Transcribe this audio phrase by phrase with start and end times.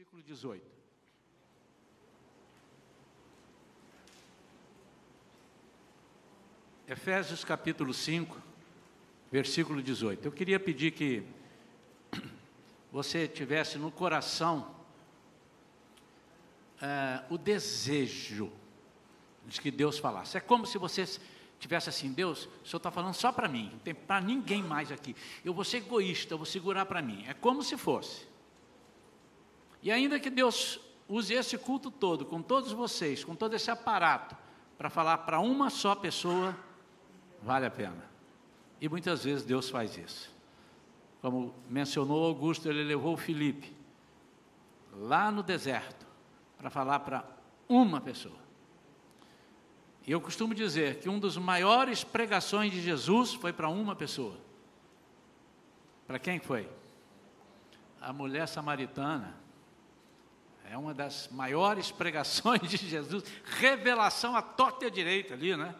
[0.00, 0.64] versículo 18.
[6.88, 8.34] Efésios capítulo 5,
[9.30, 10.24] versículo 18.
[10.24, 11.22] Eu queria pedir que
[12.90, 14.74] você tivesse no coração
[16.80, 18.50] é, o desejo
[19.46, 20.38] de que Deus falasse.
[20.38, 21.04] É como se você
[21.58, 24.90] tivesse assim, Deus, o Senhor está falando só para mim, não tem para ninguém mais
[24.90, 25.14] aqui.
[25.44, 27.22] Eu vou ser egoísta, eu vou segurar para mim.
[27.28, 28.29] É como se fosse.
[29.82, 34.36] E ainda que Deus use esse culto todo, com todos vocês, com todo esse aparato,
[34.78, 36.56] para falar para uma só pessoa,
[37.42, 38.04] vale a pena.
[38.80, 40.30] E muitas vezes Deus faz isso.
[41.20, 43.74] Como mencionou Augusto, ele levou Felipe
[44.94, 46.06] lá no deserto
[46.58, 47.24] para falar para
[47.68, 48.38] uma pessoa.
[50.06, 54.36] E eu costumo dizer que um dos maiores pregações de Jesus foi para uma pessoa.
[56.06, 56.68] Para quem foi?
[58.00, 59.36] A mulher samaritana.
[60.70, 63.24] É uma das maiores pregações de Jesus,
[63.58, 65.74] revelação à torta e à direita ali, né?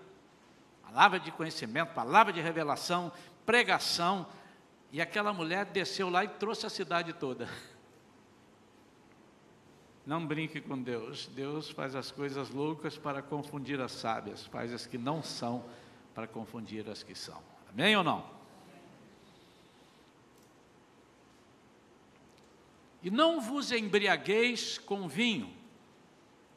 [0.83, 3.12] Palavra de conhecimento, palavra de revelação,
[3.46, 4.27] pregação.
[4.91, 7.48] E aquela mulher desceu lá e trouxe a cidade toda.
[10.05, 11.28] Não brinque com Deus.
[11.28, 15.64] Deus faz as coisas loucas para confundir as sábias, faz as que não são
[16.12, 17.41] para confundir as que são.
[17.68, 18.39] Amém ou não?
[23.02, 25.52] E não vos embriagueis com vinho,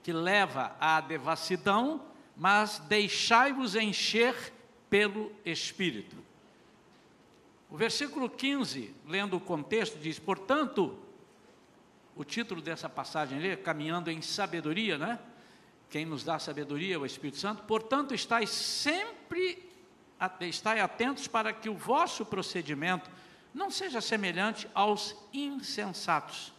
[0.01, 2.03] que leva à devassidão,
[2.35, 4.53] mas deixai-vos encher
[4.89, 6.15] pelo Espírito.
[7.69, 10.97] O versículo 15, lendo o contexto, diz: Portanto,
[12.15, 15.19] o título dessa passagem ali, caminhando em sabedoria, né?
[15.89, 17.63] Quem nos dá sabedoria é o Espírito Santo.
[17.63, 19.69] Portanto, estáis sempre
[20.19, 23.09] atentos para que o vosso procedimento
[23.53, 26.53] não seja semelhante aos insensatos,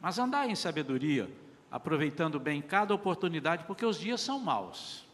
[0.00, 1.30] mas andai em sabedoria,
[1.70, 5.04] aproveitando bem cada oportunidade, porque os dias são maus.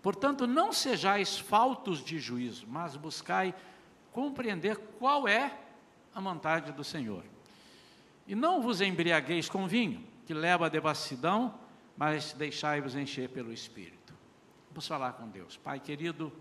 [0.00, 3.54] Portanto, não sejais faltos de juízo, mas buscai
[4.12, 5.58] compreender qual é
[6.14, 7.24] a vontade do Senhor.
[8.26, 11.54] E não vos embriagueis com vinho, que leva à devassidão,
[11.96, 14.14] mas deixai-vos encher pelo Espírito.
[14.70, 15.56] Vamos falar com Deus.
[15.56, 16.32] Pai querido,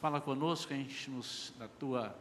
[0.00, 2.14] fala conosco, enche-nos da tua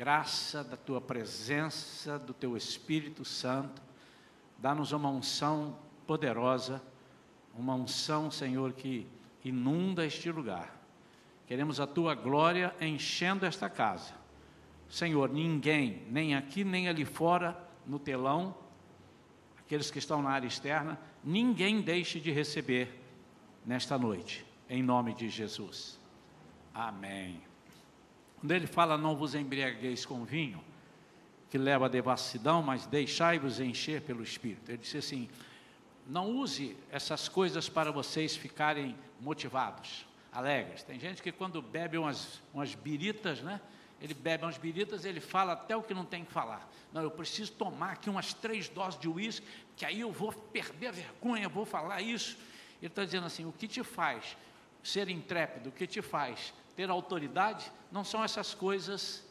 [0.00, 3.82] graça, da tua presença, do teu Espírito Santo.
[4.56, 6.82] Dá-nos uma unção poderosa,
[7.54, 9.06] uma unção, Senhor, que
[9.44, 10.74] inunda este lugar.
[11.46, 14.14] Queremos a tua glória enchendo esta casa.
[14.88, 17.54] Senhor, ninguém, nem aqui nem ali fora,
[17.86, 18.56] no telão,
[19.58, 22.98] aqueles que estão na área externa, ninguém deixe de receber
[23.66, 26.00] nesta noite, em nome de Jesus.
[26.72, 27.49] Amém.
[28.40, 30.62] Quando ele fala, não vos embriagueis com vinho,
[31.50, 34.70] que leva à devassidão, mas deixai-vos encher pelo Espírito.
[34.70, 35.28] Ele disse assim:
[36.06, 40.82] não use essas coisas para vocês ficarem motivados, alegres.
[40.82, 43.60] Tem gente que quando bebe umas, umas biritas, né?
[44.00, 46.68] ele bebe umas biritas, ele fala até o que não tem que falar.
[46.92, 49.46] Não, eu preciso tomar aqui umas três doses de uísque,
[49.76, 52.38] que aí eu vou perder a vergonha, vou falar isso.
[52.80, 54.36] Ele está dizendo assim: o que te faz
[54.82, 59.22] ser intrépido, o que te faz ter autoridade, não são essas coisas,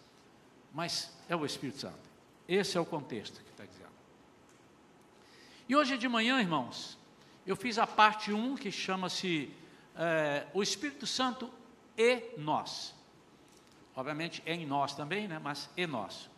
[0.72, 1.98] mas é o Espírito Santo.
[2.48, 3.90] Esse é o contexto que está dizendo.
[5.68, 6.96] E hoje de manhã, irmãos,
[7.48, 9.52] eu fiz a parte 1 que chama-se
[9.96, 11.52] é, O Espírito Santo
[11.98, 12.94] e Nós.
[13.96, 15.40] Obviamente é em nós também, né?
[15.40, 16.30] mas em nós.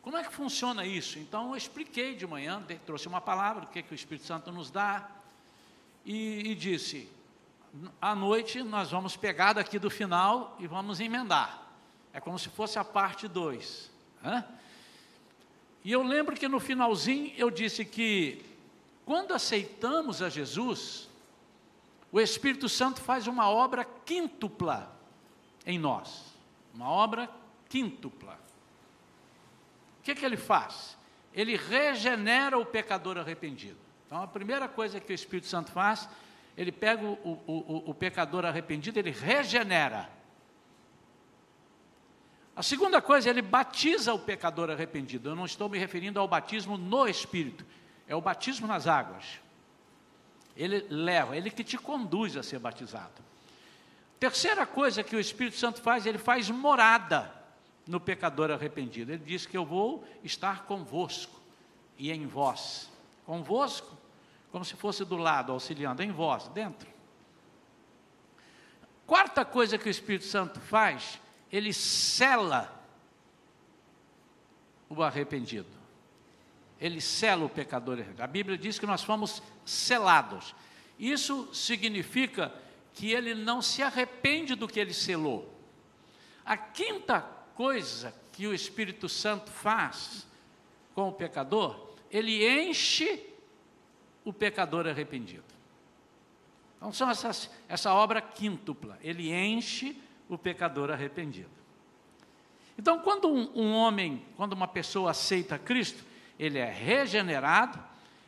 [0.00, 1.18] Como é que funciona isso?
[1.18, 4.52] Então eu expliquei de manhã, trouxe uma palavra, o que, é que o Espírito Santo
[4.52, 5.10] nos dá,
[6.04, 7.10] e, e disse:
[8.00, 11.62] à noite nós vamos pegar daqui do final e vamos emendar.
[12.12, 13.90] É como se fosse a parte 2.
[15.84, 18.44] E eu lembro que no finalzinho eu disse que
[19.04, 21.10] quando aceitamos a Jesus,
[22.10, 24.90] o Espírito Santo faz uma obra quíntupla
[25.66, 26.32] em nós.
[26.72, 27.28] Uma obra
[27.68, 28.38] quíntupla.
[30.00, 30.96] O que, que ele faz?
[31.32, 33.78] Ele regenera o pecador arrependido.
[34.06, 36.08] Então, a primeira coisa que o Espírito Santo faz,
[36.56, 40.08] ele pega o, o, o, pecador arrependido, ele regenera.
[42.54, 45.30] A segunda coisa, ele batiza o pecador arrependido.
[45.30, 47.66] Eu não estou me referindo ao batismo no Espírito,
[48.06, 49.40] é o batismo nas águas.
[50.56, 53.24] Ele leva, ele que te conduz a ser batizado.
[54.20, 57.32] Terceira coisa que o Espírito Santo faz, ele faz morada
[57.86, 59.12] no pecador arrependido.
[59.12, 61.40] Ele diz que eu vou estar convosco
[61.98, 62.88] e em vós.
[63.26, 63.96] Convosco,
[64.54, 66.88] como se fosse do lado, auxiliando, em vós, dentro.
[69.04, 71.20] Quarta coisa que o Espírito Santo faz,
[71.50, 72.72] ele cela
[74.88, 75.66] o arrependido.
[76.80, 77.98] ele sela o pecador.
[78.16, 80.54] A Bíblia diz que nós fomos selados.
[81.00, 82.54] Isso significa
[82.92, 85.52] que ele não se arrepende do que ele selou.
[86.44, 87.22] A quinta
[87.56, 90.24] coisa que o Espírito Santo faz
[90.94, 93.33] com o pecador, ele enche
[94.24, 95.44] o pecador arrependido.
[96.76, 98.98] Então, são essas, essa obra quíntupla.
[99.02, 101.50] Ele enche o pecador arrependido.
[102.78, 106.04] Então, quando um, um homem, quando uma pessoa aceita Cristo,
[106.38, 107.78] ele é regenerado,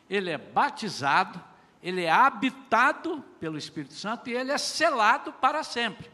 [0.09, 1.41] ele é batizado,
[1.83, 6.09] ele é habitado pelo Espírito Santo e ele é selado para sempre.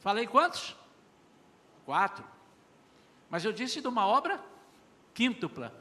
[0.00, 0.76] Falei quantos?
[1.84, 2.24] Quatro.
[3.30, 4.40] Mas eu disse de uma obra
[5.14, 5.74] quíntupla.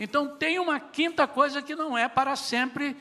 [0.00, 2.96] Então tem uma quinta coisa que não é para sempre,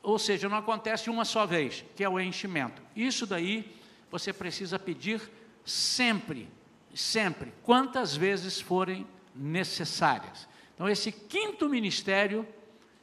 [0.00, 2.80] ou seja, não acontece uma só vez, que é o enchimento.
[2.94, 3.76] Isso daí
[4.08, 5.20] você precisa pedir
[5.64, 6.48] sempre,
[6.94, 9.04] sempre, quantas vezes forem
[9.34, 10.48] necessárias.
[10.76, 12.46] Então esse quinto ministério,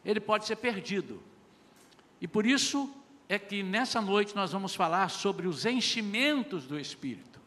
[0.06, 1.22] ele pode ser perdido.
[2.22, 2.90] E por isso
[3.28, 7.38] é que nessa noite nós vamos falar sobre os enchimentos do Espírito.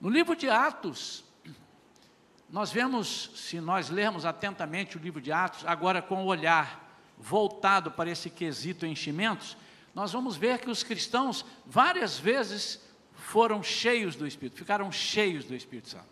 [0.00, 1.24] No livro de Atos,
[2.50, 6.86] nós vemos, se nós lermos atentamente o livro de Atos, agora com o olhar
[7.18, 9.56] voltado para esse quesito enchimentos,
[9.94, 12.80] nós vamos ver que os cristãos várias vezes
[13.14, 16.06] foram cheios do Espírito, ficaram cheios do Espírito Santo.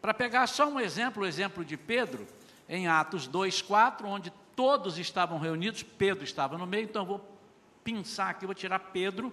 [0.00, 2.26] Para pegar só um exemplo, o exemplo de Pedro,
[2.68, 7.38] em Atos 2,4, onde todos estavam reunidos, Pedro estava no meio, então eu vou
[7.82, 9.32] pensar aqui, vou tirar Pedro.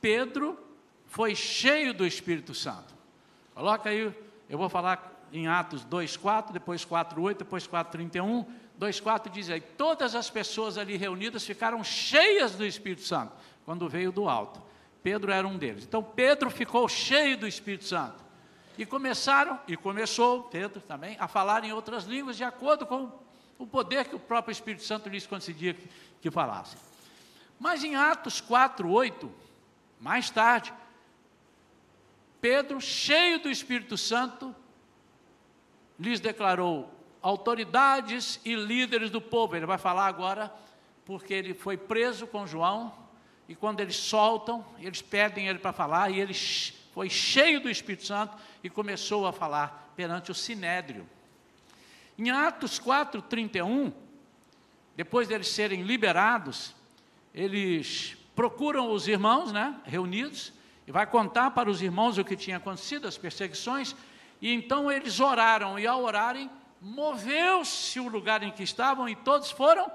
[0.00, 0.58] Pedro
[1.06, 2.94] foi cheio do Espírito Santo.
[3.54, 4.14] Coloca aí
[4.50, 8.44] eu vou falar em Atos 2:4, depois 4:8, depois 4:31.
[8.78, 13.32] 2:4 diz aí: todas as pessoas ali reunidas ficaram cheias do Espírito Santo
[13.64, 14.60] quando veio do alto.
[15.04, 15.84] Pedro era um deles.
[15.84, 18.22] Então Pedro ficou cheio do Espírito Santo.
[18.76, 23.10] E começaram, e começou Pedro também, a falar em outras línguas de acordo com
[23.58, 25.88] o poder que o próprio Espírito Santo lhes concedia que,
[26.22, 26.78] que falassem.
[27.58, 29.28] Mas em Atos 4:8,
[30.00, 30.72] mais tarde,
[32.40, 34.54] Pedro, cheio do Espírito Santo,
[35.98, 36.90] lhes declarou
[37.20, 39.56] autoridades e líderes do povo.
[39.56, 40.52] Ele vai falar agora,
[41.04, 42.92] porque ele foi preso com João,
[43.48, 46.34] e quando eles soltam, eles pedem ele para falar, e ele
[46.94, 51.06] foi cheio do Espírito Santo e começou a falar perante o sinédrio.
[52.16, 53.92] Em Atos 4, 31,
[54.96, 56.74] depois deles serem liberados,
[57.34, 60.52] eles procuram os irmãos, né, reunidos,
[60.90, 63.94] e vai contar para os irmãos o que tinha acontecido, as perseguições,
[64.42, 66.50] e então eles oraram, e ao orarem,
[66.80, 69.88] moveu-se o lugar em que estavam, e todos foram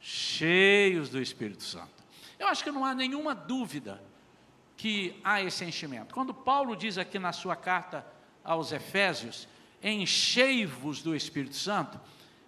[0.00, 2.02] cheios do Espírito Santo.
[2.40, 4.02] Eu acho que não há nenhuma dúvida
[4.76, 6.12] que há esse enchimento.
[6.12, 8.04] Quando Paulo diz aqui na sua carta
[8.42, 9.46] aos Efésios,
[9.80, 12.00] enchei-vos do Espírito Santo,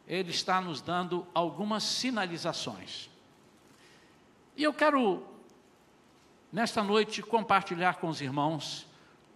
[0.05, 3.09] ele está nos dando algumas sinalizações.
[4.57, 5.25] E eu quero
[6.55, 8.87] nesta noite compartilhar com os irmãos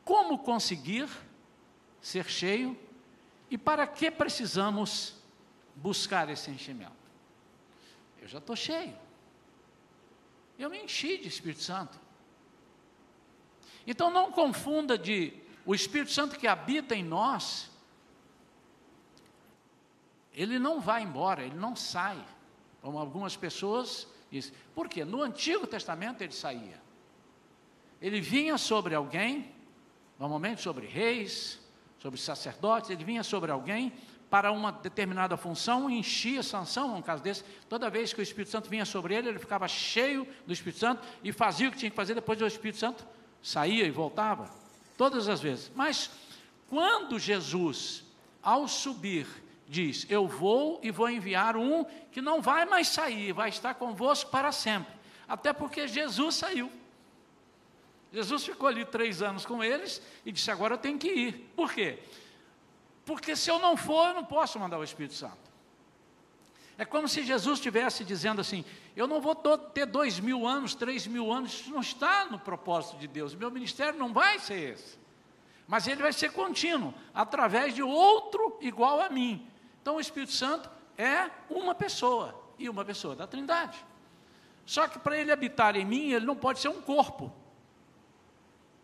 [0.05, 1.09] como conseguir
[2.01, 2.79] ser cheio
[3.51, 5.17] e para que precisamos
[5.75, 6.93] buscar esse enchimento.
[8.23, 8.97] Eu já estou cheio.
[10.57, 11.99] Eu me enchi de Espírito Santo.
[13.85, 15.35] Então não confunda de
[15.67, 17.69] o Espírito Santo que habita em nós,
[20.33, 22.25] ele não vai embora, ele não sai.
[22.81, 24.55] Como algumas pessoas dizem.
[24.73, 25.05] Por quê?
[25.05, 26.87] No Antigo Testamento ele saía.
[28.01, 29.53] Ele vinha sobre alguém,
[30.19, 31.61] normalmente sobre reis,
[31.99, 33.93] sobre sacerdotes, ele vinha sobre alguém
[34.31, 38.69] para uma determinada função, enchia Sansão, um caso desse, toda vez que o Espírito Santo
[38.69, 41.97] vinha sobre ele, ele ficava cheio do Espírito Santo e fazia o que tinha que
[41.97, 43.07] fazer, depois o Espírito Santo
[43.43, 44.51] saía e voltava,
[44.97, 45.73] todas as vezes.
[45.75, 46.11] Mas
[46.69, 48.05] quando Jesus,
[48.43, 49.27] ao subir,
[49.67, 54.31] diz: Eu vou e vou enviar um que não vai mais sair, vai estar convosco
[54.31, 54.93] para sempre.
[55.27, 56.71] Até porque Jesus saiu.
[58.13, 61.53] Jesus ficou ali três anos com eles e disse: Agora eu tenho que ir.
[61.55, 61.99] Por quê?
[63.05, 65.49] Porque se eu não for, eu não posso mandar o Espírito Santo.
[66.79, 68.65] É como se Jesus estivesse dizendo assim:
[68.97, 72.99] Eu não vou ter dois mil anos, três mil anos, isso não está no propósito
[72.99, 73.35] de Deus.
[73.35, 74.99] Meu ministério não vai ser esse.
[75.67, 79.47] Mas ele vai ser contínuo, através de outro igual a mim.
[79.83, 83.85] Então o Espírito Santo é uma pessoa e uma pessoa da Trindade.
[84.65, 87.33] Só que para ele habitar em mim, ele não pode ser um corpo.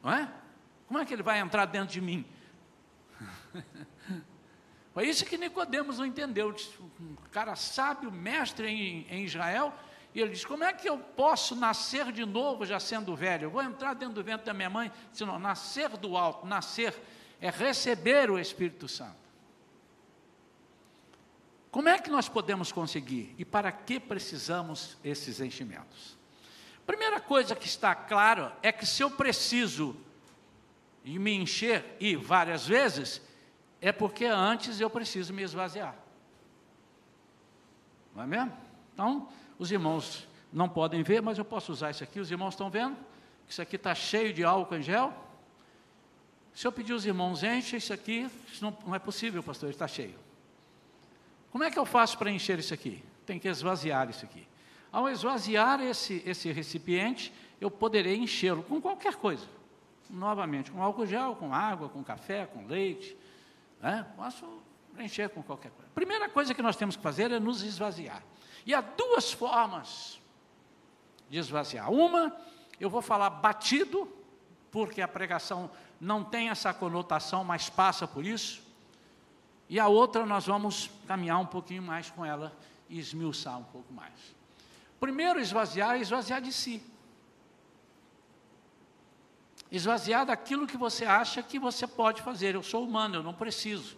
[0.04, 0.30] Não é?
[0.86, 2.26] Como é que ele vai entrar dentro de mim?
[4.92, 6.54] Foi isso que Nicodemos não entendeu.
[7.00, 9.72] Um cara sábio, mestre em, em Israel,
[10.14, 13.46] e ele diz: Como é que eu posso nascer de novo já sendo velho?
[13.46, 14.92] Eu vou entrar dentro do ventre da minha mãe?
[15.10, 16.94] Se não, nascer do alto, nascer
[17.40, 19.24] é receber o Espírito Santo.
[21.70, 26.16] Como é que nós podemos conseguir e para que precisamos esses enchimentos?
[26.86, 29.96] Primeira coisa que está claro é que se eu preciso
[31.04, 33.20] me encher e várias vezes,
[33.80, 35.94] é porque antes eu preciso me esvaziar.
[38.14, 38.56] Não é mesmo?
[38.92, 42.20] Então, os irmãos não podem ver, mas eu posso usar isso aqui.
[42.20, 42.96] Os irmãos estão vendo?
[43.46, 45.12] Que isso aqui está cheio de álcool em gel.
[46.54, 49.88] Se eu pedir aos irmãos, enche isso aqui, isso não, não é possível, pastor, está
[49.88, 50.14] cheio.
[51.50, 53.02] Como é que eu faço para encher isso aqui?
[53.26, 54.46] Tem que esvaziar isso aqui.
[54.94, 59.44] Ao esvaziar esse, esse recipiente, eu poderei enchê-lo com qualquer coisa.
[60.08, 63.18] Novamente, com álcool gel, com água, com café, com leite.
[63.82, 64.06] Né?
[64.14, 64.46] Posso
[64.96, 65.90] encher com qualquer coisa.
[65.96, 68.22] Primeira coisa que nós temos que fazer é nos esvaziar.
[68.64, 70.20] E há duas formas
[71.28, 71.90] de esvaziar.
[71.90, 72.32] Uma,
[72.78, 74.08] eu vou falar batido,
[74.70, 78.62] porque a pregação não tem essa conotação, mas passa por isso.
[79.68, 82.56] E a outra, nós vamos caminhar um pouquinho mais com ela
[82.88, 84.43] e esmiuçar um pouco mais.
[85.00, 86.82] Primeiro, esvaziar é esvaziar de si.
[89.70, 92.54] Esvaziar daquilo que você acha que você pode fazer.
[92.54, 93.96] Eu sou humano, eu não preciso.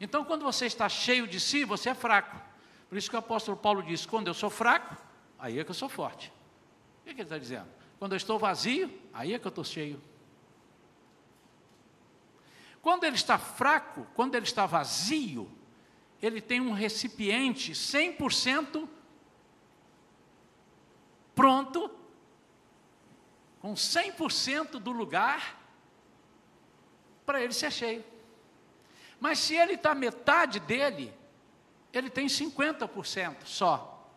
[0.00, 2.40] Então, quando você está cheio de si, você é fraco.
[2.88, 4.96] Por isso que o apóstolo Paulo diz: quando eu sou fraco,
[5.38, 6.32] aí é que eu sou forte.
[7.00, 7.68] O que, é que ele está dizendo?
[7.98, 10.00] Quando eu estou vazio, aí é que eu estou cheio.
[12.80, 15.50] Quando ele está fraco, quando ele está vazio,
[16.22, 18.88] ele tem um recipiente 100%
[21.38, 21.88] pronto,
[23.60, 25.56] com 100% do lugar,
[27.24, 28.04] para ele ser cheio.
[29.20, 31.14] Mas se ele está metade dele,
[31.92, 34.10] ele tem 50% só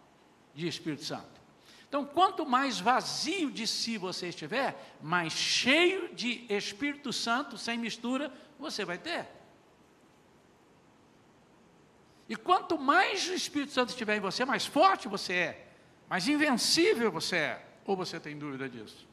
[0.56, 1.40] de Espírito Santo.
[1.88, 8.34] Então, quanto mais vazio de si você estiver, mais cheio de Espírito Santo, sem mistura,
[8.58, 9.28] você vai ter.
[12.28, 15.71] E quanto mais o Espírito Santo estiver em você, mais forte você é,
[16.12, 17.66] mais invencível você é.
[17.86, 19.08] Ou você tem dúvida disso?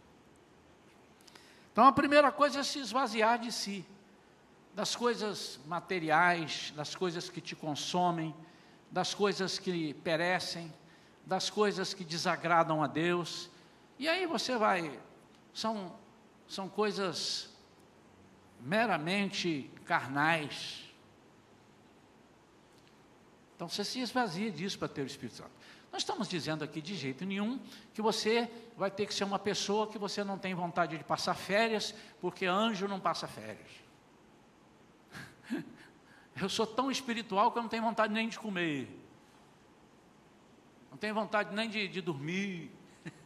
[1.71, 3.87] Então, a primeira coisa é se esvaziar de si
[4.75, 8.35] das coisas materiais, das coisas que te consomem,
[8.91, 10.75] das coisas que perecem,
[11.25, 13.49] das coisas que desagradam a Deus.
[13.97, 14.99] E aí você vai,
[15.55, 15.95] são,
[16.49, 17.49] são coisas
[18.61, 20.83] meramente carnais.
[23.55, 25.59] Então você se esvazia disso para ter o Espírito Santo.
[25.91, 27.59] Nós estamos dizendo aqui de jeito nenhum
[27.95, 31.35] que você vai ter que ser uma pessoa que você não tem vontade de passar
[31.35, 33.71] férias, porque anjo não passa férias.
[36.41, 38.89] Eu sou tão espiritual que eu não tenho vontade nem de comer.
[40.89, 42.71] Não tenho vontade nem de, de dormir.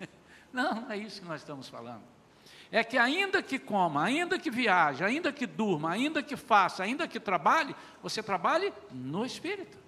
[0.51, 2.03] Não, não é isso que nós estamos falando.
[2.71, 7.09] É que ainda que coma, ainda que viaje, ainda que durma, ainda que faça, ainda
[7.09, 9.79] que trabalhe, você trabalhe no Espírito.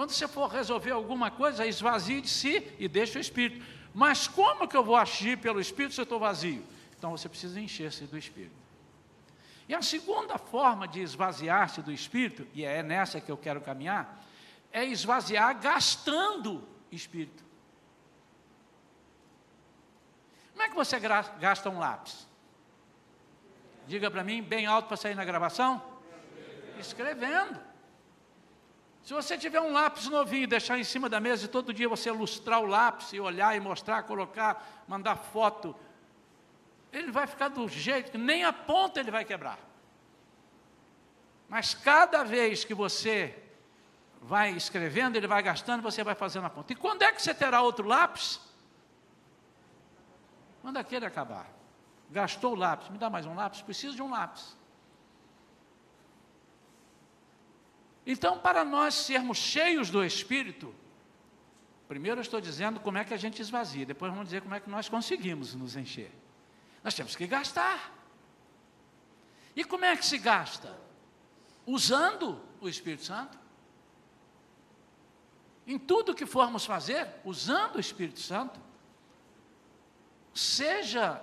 [0.00, 3.62] Quando você for resolver alguma coisa, esvazie de si e deixe o Espírito.
[3.92, 6.64] Mas como que eu vou agir pelo Espírito se eu estou vazio?
[6.96, 8.56] Então você precisa encher-se do Espírito.
[9.68, 14.24] E a segunda forma de esvaziar-se do espírito, e é nessa que eu quero caminhar,
[14.72, 17.44] é esvaziar gastando espírito.
[20.52, 22.26] Como é que você gasta um lápis?
[23.86, 25.82] Diga para mim, bem alto para sair na gravação?
[26.78, 27.68] Escrevendo.
[29.02, 31.88] Se você tiver um lápis novinho e deixar em cima da mesa e todo dia
[31.88, 35.74] você lustrar o lápis e olhar e mostrar, colocar, mandar foto,
[36.92, 39.58] ele vai ficar do jeito que nem a ponta ele vai quebrar.
[41.48, 43.36] Mas cada vez que você
[44.20, 46.72] vai escrevendo, ele vai gastando, você vai fazendo a ponta.
[46.72, 48.40] E quando é que você terá outro lápis?
[50.60, 51.46] Quando aquele acabar.
[52.10, 53.62] Gastou o lápis, me dá mais um lápis?
[53.62, 54.56] Preciso de um lápis.
[58.06, 60.74] Então, para nós sermos cheios do Espírito,
[61.86, 64.60] primeiro eu estou dizendo como é que a gente esvazia, depois vamos dizer como é
[64.60, 66.10] que nós conseguimos nos encher.
[66.82, 67.94] Nós temos que gastar.
[69.54, 70.78] E como é que se gasta?
[71.66, 73.38] Usando o Espírito Santo.
[75.66, 78.58] Em tudo que formos fazer, usando o Espírito Santo.
[80.32, 81.22] Seja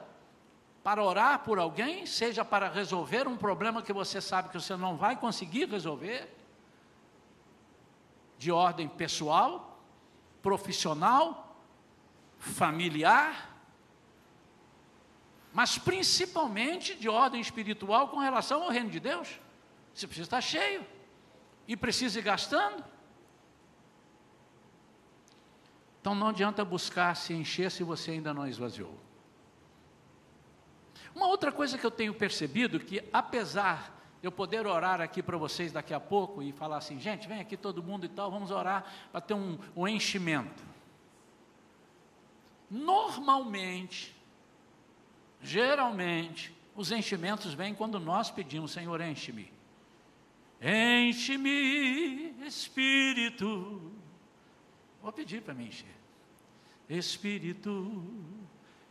[0.83, 4.95] para orar por alguém, seja para resolver um problema que você sabe que você não
[4.95, 6.36] vai conseguir resolver,
[8.37, 9.81] de ordem pessoal,
[10.41, 11.57] profissional,
[12.37, 13.55] familiar,
[15.53, 19.39] mas principalmente de ordem espiritual com relação ao reino de Deus.
[19.93, 20.85] Você precisa estar cheio
[21.67, 22.83] e precisa ir gastando.
[25.99, 28.95] Então não adianta buscar se encher se você ainda não esvaziou.
[31.15, 35.71] Uma outra coisa que eu tenho percebido que apesar eu poder orar aqui para vocês
[35.71, 38.85] daqui a pouco e falar assim, gente, vem aqui todo mundo e tal, vamos orar
[39.11, 40.63] para ter um, um enchimento.
[42.69, 44.15] Normalmente,
[45.41, 49.51] geralmente, os enchimentos vêm quando nós pedimos, Senhor, enche-me.
[50.61, 53.91] Enche-me, Espírito.
[55.01, 55.95] Vou pedir para me encher.
[56.89, 58.03] Espírito,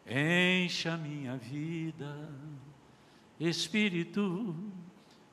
[0.07, 2.31] enche a minha vida.
[3.39, 4.55] Espírito,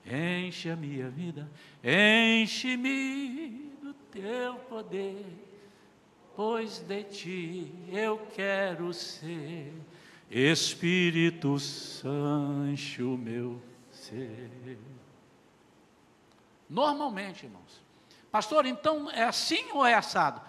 [0.05, 1.49] enche a minha vida.
[1.83, 5.25] Enche-me do teu poder,
[6.35, 9.73] pois de ti eu quero ser.
[10.29, 14.77] Espírito Sancho, meu ser.
[16.69, 17.83] Normalmente, irmãos.
[18.31, 20.41] Pastor, então é assim ou é assado?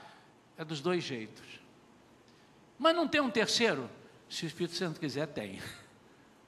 [0.57, 1.45] É dos dois jeitos.
[2.79, 3.91] Mas não tem um terceiro?
[4.29, 5.61] Se o Espírito Santo quiser, tem.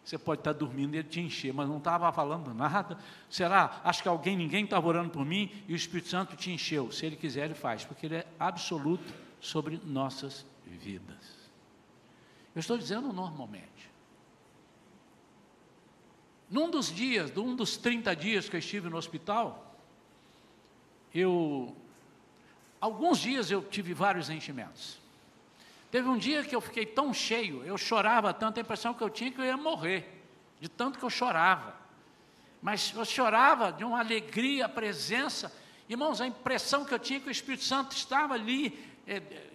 [0.06, 2.96] Você pode estar dormindo e ele te encher, mas não estava falando nada.
[3.28, 3.80] Será?
[3.82, 6.92] Acho que alguém, ninguém estava orando por mim e o Espírito Santo te encheu.
[6.92, 11.50] Se ele quiser, ele faz, porque ele é absoluto sobre nossas vidas.
[12.54, 13.90] Eu estou dizendo normalmente.
[16.48, 19.76] Num dos dias, num dos 30 dias que eu estive no hospital,
[21.12, 21.76] eu
[22.80, 25.00] alguns dias eu tive vários enchimentos.
[25.96, 29.08] Teve um dia que eu fiquei tão cheio, eu chorava tanto, a impressão que eu
[29.08, 30.22] tinha que eu ia morrer,
[30.60, 31.74] de tanto que eu chorava.
[32.60, 35.50] Mas eu chorava de uma alegria, presença.
[35.88, 38.78] Irmãos, a impressão que eu tinha que o Espírito Santo estava ali.
[39.06, 39.50] É, é,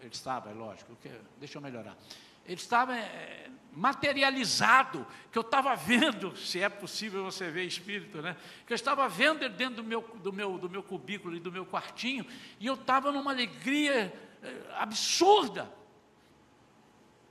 [0.00, 0.98] ele estava, é lógico,
[1.38, 1.96] deixa eu melhorar.
[2.44, 8.36] Ele estava é, materializado, que eu estava vendo, se é possível você ver espírito, né?
[8.66, 11.52] Que eu estava vendo ele dentro do meu, do meu, do meu cubículo e do
[11.52, 12.26] meu quartinho,
[12.58, 14.31] e eu estava numa alegria eh,
[14.76, 15.72] absurda.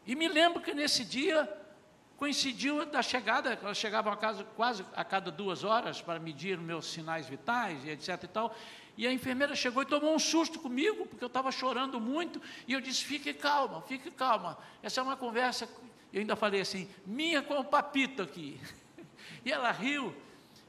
[0.06, 1.52] E me lembro que nesse dia
[2.18, 6.86] coincidiu da chegada, elas chegavam a casa quase a cada duas horas para medir meus
[6.86, 8.56] sinais vitais e etc e tal.
[8.98, 12.74] E a enfermeira chegou e tomou um susto comigo, porque eu estava chorando muito, e
[12.74, 14.58] eu disse: fique calma, fique calma.
[14.84, 15.68] Essa é uma conversa
[16.14, 18.60] eu ainda falei assim, minha com o papito aqui.
[19.44, 20.16] E ela riu,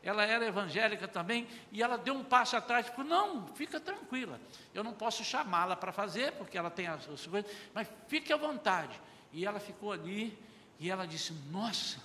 [0.02, 4.40] ela era evangélica também, e ela deu um passo atrás, tipo, não, fica tranquila,
[4.74, 8.36] eu não posso chamá-la para fazer, porque ela tem as, as coisas, mas fique à
[8.36, 9.00] vontade.
[9.32, 10.36] E ela ficou ali,
[10.78, 11.98] e ela disse, nossa,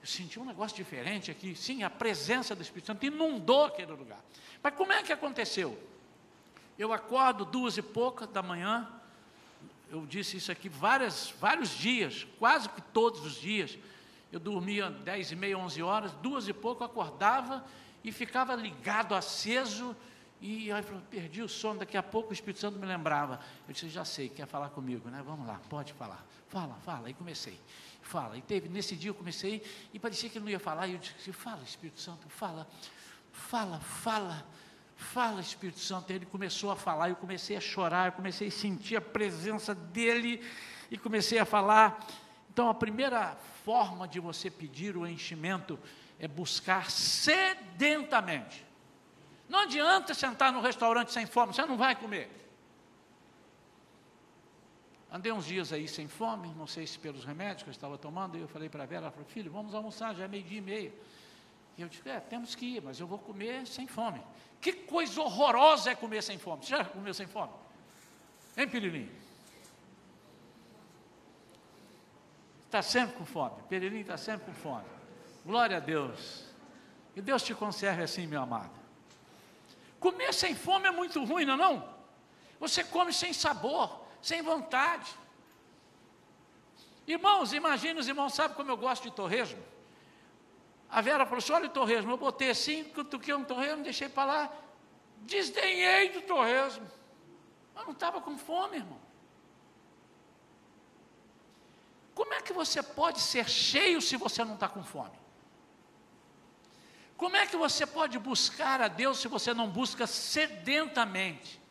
[0.00, 4.20] eu senti um negócio diferente aqui, sim, a presença do Espírito Santo inundou aquele lugar.
[4.62, 5.80] Mas como é que aconteceu?
[6.76, 8.88] Eu acordo duas e pouca da manhã,
[9.90, 13.78] eu disse isso aqui várias, vários dias, quase que todos os dias.
[14.30, 17.64] Eu dormia dez e meia, onze horas, duas e pouco acordava
[18.04, 19.96] e ficava ligado, aceso,
[20.40, 23.40] e aí perdi o sono, daqui a pouco o Espírito Santo me lembrava.
[23.66, 25.22] Eu disse, já sei, quer falar comigo, né?
[25.24, 26.24] Vamos lá, pode falar.
[26.48, 27.10] Fala, fala.
[27.10, 27.58] E comecei.
[28.02, 28.36] Fala.
[28.36, 29.62] E teve, nesse dia eu comecei,
[29.92, 32.68] e parecia que ele não ia falar, e eu disse, fala, Espírito Santo, fala,
[33.32, 34.46] fala, fala.
[34.96, 36.10] Fala, Espírito Santo.
[36.12, 40.44] Ele começou a falar, eu comecei a chorar, eu comecei a sentir a presença dele
[40.90, 42.04] e comecei a falar.
[42.58, 45.78] Então, a primeira forma de você pedir o enchimento
[46.18, 48.66] é buscar sedentamente.
[49.48, 52.28] Não adianta sentar no restaurante sem fome, você não vai comer.
[55.08, 58.36] Andei uns dias aí sem fome, não sei se pelos remédios que eu estava tomando,
[58.36, 60.60] e eu falei para a Vera, ela falou, filho, vamos almoçar, já é meio-dia e
[60.60, 60.92] meio.
[61.76, 64.20] E eu disse, é, temos que ir, mas eu vou comer sem fome.
[64.60, 66.64] Que coisa horrorosa é comer sem fome.
[66.64, 67.52] Você já comeu sem fome?
[68.56, 69.08] Hein, Pirilim?
[72.68, 73.62] Está sempre com fome.
[73.66, 74.84] Pirilim está sempre com fome.
[75.42, 76.44] Glória a Deus.
[77.14, 78.78] Que Deus te conserve assim, meu amado.
[79.98, 81.88] Comer sem fome é muito ruim, não é não?
[82.60, 85.10] Você come sem sabor, sem vontade.
[87.06, 89.62] Irmãos, imagina, os irmãos sabem como eu gosto de torresmo.
[90.90, 92.10] A Vera falou assim: olha o torresmo.
[92.10, 94.52] Eu botei assim, cutuquei um torresmo, deixei para lá.
[95.22, 96.86] Desdenhei do torresmo.
[97.74, 99.07] Eu não estava com fome, irmão.
[102.18, 105.16] Como é que você pode ser cheio se você não está com fome?
[107.16, 111.62] Como é que você pode buscar a Deus se você não busca sedentamente?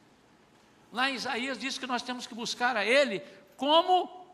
[0.89, 3.19] Lá em Isaías diz que nós temos que buscar a Ele
[3.57, 4.25] como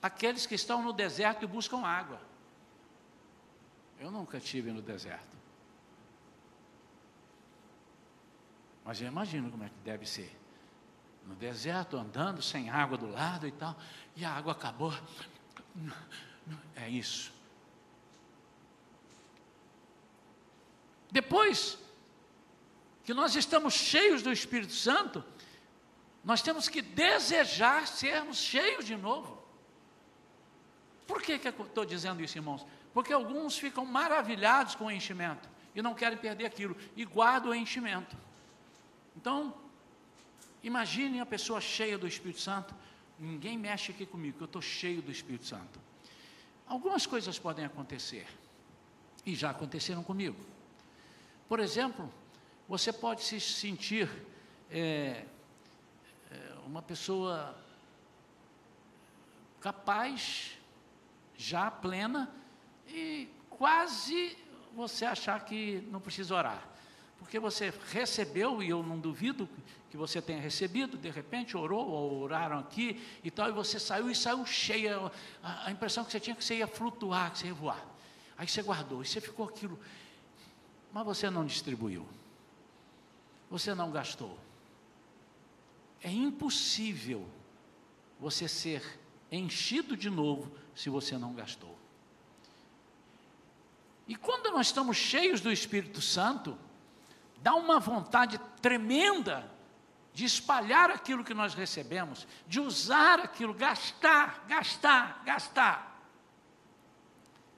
[0.00, 2.18] aqueles que estão no deserto e buscam água.
[4.00, 5.36] Eu nunca tive no deserto.
[8.82, 10.34] Mas eu imagino como é que deve ser.
[11.26, 13.76] No deserto, andando sem água do lado e tal,
[14.14, 14.94] e a água acabou.
[16.74, 17.32] É isso.
[21.10, 21.78] Depois
[23.04, 25.24] que nós estamos cheios do Espírito Santo,
[26.24, 29.42] nós temos que desejar sermos cheios de novo.
[31.06, 32.66] Por que, que eu estou dizendo isso, irmãos?
[32.92, 37.54] Porque alguns ficam maravilhados com o enchimento e não querem perder aquilo e guardam o
[37.54, 38.16] enchimento.
[39.16, 39.54] Então,
[40.66, 42.74] imagine a pessoa cheia do Espírito Santo.
[43.18, 45.80] Ninguém mexe aqui comigo, que eu estou cheio do Espírito Santo.
[46.66, 48.26] Algumas coisas podem acontecer,
[49.24, 50.36] e já aconteceram comigo.
[51.48, 52.12] Por exemplo,
[52.68, 54.10] você pode se sentir
[54.68, 55.24] é,
[56.30, 57.56] é, uma pessoa
[59.60, 60.58] capaz,
[61.36, 62.28] já plena,
[62.88, 64.36] e quase
[64.74, 66.62] você achar que não precisa orar.
[67.18, 69.48] Porque você recebeu, e eu não duvido
[69.90, 74.10] que você tenha recebido, de repente orou, ou oraram aqui e tal, e você saiu
[74.10, 75.10] e saiu cheia.
[75.42, 77.84] A, impressão que você tinha que você ia flutuar, que você ia voar.
[78.36, 79.78] Aí você guardou, e você ficou aquilo.
[80.92, 82.06] Mas você não distribuiu.
[83.50, 84.36] Você não gastou.
[86.02, 87.26] É impossível
[88.18, 88.98] você ser
[89.30, 91.76] enchido de novo se você não gastou.
[94.08, 96.56] E quando nós estamos cheios do Espírito Santo,
[97.42, 99.55] dá uma vontade tremenda
[100.16, 106.00] de espalhar aquilo que nós recebemos, de usar aquilo, gastar, gastar, gastar.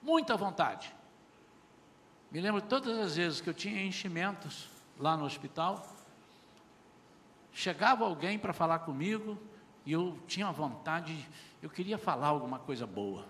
[0.02, 0.92] Muita vontade.
[2.32, 4.68] Me lembro todas as vezes que eu tinha enchimentos
[4.98, 5.88] lá no hospital,
[7.52, 9.38] chegava alguém para falar comigo
[9.86, 11.28] e eu tinha vontade,
[11.62, 13.24] eu queria falar alguma coisa boa.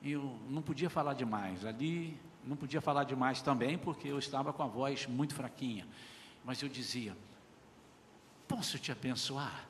[0.00, 1.64] E eu não podia falar demais.
[1.64, 5.88] Ali não podia falar demais também, porque eu estava com a voz muito fraquinha.
[6.44, 7.16] Mas eu dizia:
[8.48, 9.66] Posso te abençoar?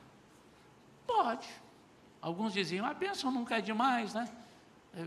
[1.05, 1.47] Pode.
[2.21, 4.27] Alguns diziam: A bênção nunca é demais, né?
[4.95, 5.05] É,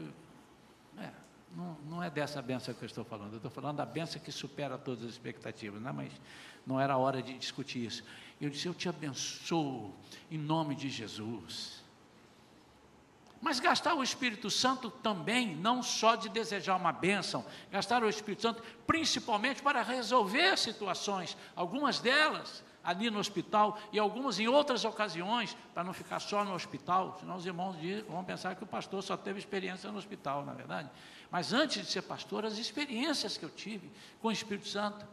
[1.54, 3.32] não, não, é dessa benção que eu estou falando.
[3.32, 5.92] Eu estou falando da benção que supera todas as expectativas, né?
[5.92, 6.12] Mas
[6.66, 8.04] não era hora de discutir isso.
[8.40, 9.94] Eu disse: Eu te abençoo
[10.30, 11.82] em nome de Jesus.
[13.40, 18.42] Mas gastar o Espírito Santo também, não só de desejar uma bênção, gastar o Espírito
[18.42, 25.56] Santo principalmente para resolver situações, algumas delas ali no hospital e algumas em outras ocasiões,
[25.72, 27.76] para não ficar só no hospital, senão os irmãos
[28.08, 30.90] vão pensar que o pastor só teve experiência no hospital, na é verdade.
[31.30, 33.90] Mas antes de ser pastor, as experiências que eu tive
[34.20, 35.06] com o Espírito Santo,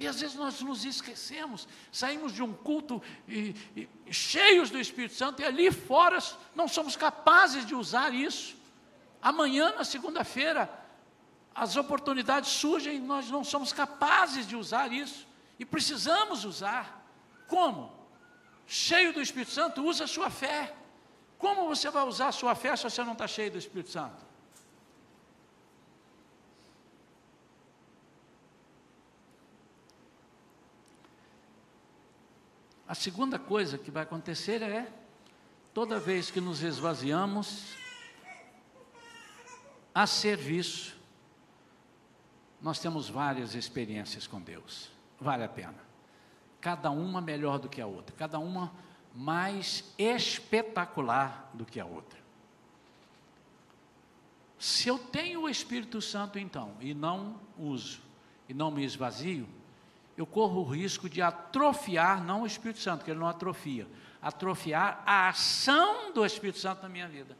[0.00, 5.14] e às vezes nós nos esquecemos, saímos de um culto e, e, cheios do Espírito
[5.14, 6.18] Santo e ali fora
[6.54, 8.56] não somos capazes de usar isso.
[9.20, 10.70] Amanhã, na segunda-feira,
[11.60, 15.28] as oportunidades surgem e nós não somos capazes de usar isso.
[15.58, 17.06] E precisamos usar.
[17.46, 17.92] Como?
[18.66, 20.74] Cheio do Espírito Santo, usa a sua fé.
[21.36, 24.24] Como você vai usar a sua fé se você não está cheio do Espírito Santo?
[32.88, 34.90] A segunda coisa que vai acontecer é,
[35.74, 37.74] toda vez que nos esvaziamos
[39.94, 40.99] a serviço,
[42.60, 45.78] nós temos várias experiências com Deus, vale a pena.
[46.60, 48.72] Cada uma melhor do que a outra, cada uma
[49.14, 52.20] mais espetacular do que a outra.
[54.58, 58.00] Se eu tenho o Espírito Santo então e não uso
[58.46, 59.48] e não me esvazio,
[60.16, 63.88] eu corro o risco de atrofiar, não o Espírito Santo, que ele não atrofia,
[64.20, 67.38] atrofiar a ação do Espírito Santo na minha vida.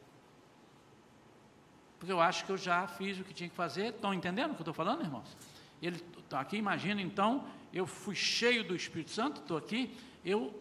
[2.01, 3.91] Porque eu acho que eu já fiz o que tinha que fazer.
[3.95, 5.37] Estão entendendo o que eu estou falando, irmãos?
[5.81, 10.53] Ele tá aqui, imagina então, eu fui cheio do Espírito Santo, estou aqui, eu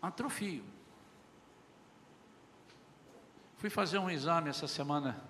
[0.00, 0.64] atrofio.
[3.56, 5.22] Fui fazer um exame essa semana,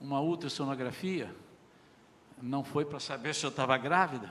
[0.00, 1.34] uma ultrassonografia,
[2.40, 4.30] não foi para saber se eu estava grávida,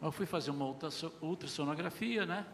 [0.00, 0.74] eu fui fazer uma
[1.20, 2.46] ultrassonografia, né?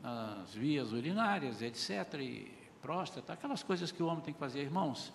[0.00, 2.14] Nas vias urinárias, etc.
[2.20, 4.60] E próstata, aquelas coisas que o homem tem que fazer.
[4.60, 5.12] Irmãos,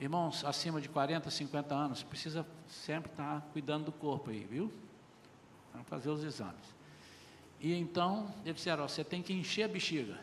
[0.00, 4.72] irmãos acima de 40, 50 anos, precisa sempre estar cuidando do corpo aí, viu?
[5.72, 6.74] Vamos fazer os exames.
[7.60, 10.18] E então, eles disseram, ó, você tem que encher a bexiga.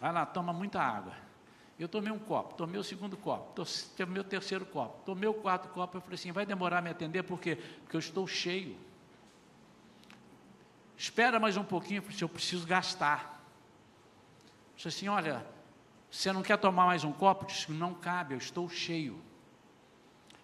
[0.00, 1.12] Vai lá, toma muita água.
[1.76, 3.60] Eu tomei um copo, tomei o segundo copo,
[3.96, 5.96] tomei o terceiro copo, tomei o quarto copo.
[5.96, 7.56] Eu falei assim: vai demorar a me atender, por quê?
[7.82, 8.78] Porque eu estou cheio.
[10.96, 13.42] Espera mais um pouquinho, porque eu preciso gastar.
[14.70, 15.44] Eu disse assim: olha,
[16.10, 17.46] você não quer tomar mais um copo?
[17.46, 19.20] Disse: não cabe, eu estou cheio.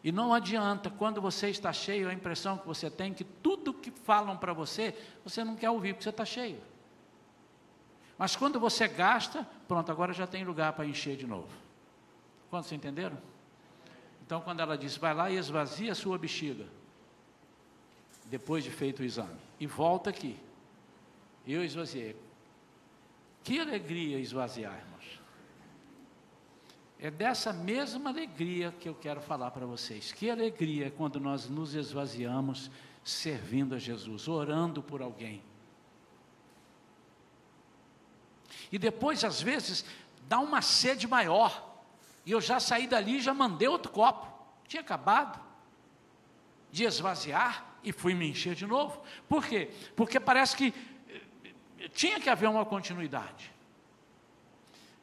[0.05, 3.91] E não adianta, quando você está cheio, a impressão que você tem que tudo que
[3.91, 6.61] falam para você, você não quer ouvir, porque você está cheio.
[8.19, 11.49] Mas quando você gasta, pronto, agora já tem lugar para encher de novo.
[12.51, 13.17] Quantos entenderam?
[14.27, 16.67] Então, quando ela disse, vai lá e esvazia a sua bexiga,
[18.27, 20.39] depois de feito o exame, e volta aqui.
[21.47, 22.17] Eu esvaziei.
[23.43, 24.92] Que alegria esvaziar.
[27.03, 30.13] É dessa mesma alegria que eu quero falar para vocês.
[30.13, 32.71] Que alegria quando nós nos esvaziamos
[33.03, 35.43] servindo a Jesus, orando por alguém.
[38.71, 39.85] E depois, às vezes,
[40.29, 41.83] dá uma sede maior.
[42.25, 44.33] E eu já saí dali e já mandei outro copo.
[44.69, 45.41] Tinha acabado
[46.71, 49.03] de esvaziar e fui me encher de novo.
[49.29, 49.73] Por quê?
[49.97, 50.73] Porque parece que
[51.09, 53.53] eh, tinha que haver uma continuidade.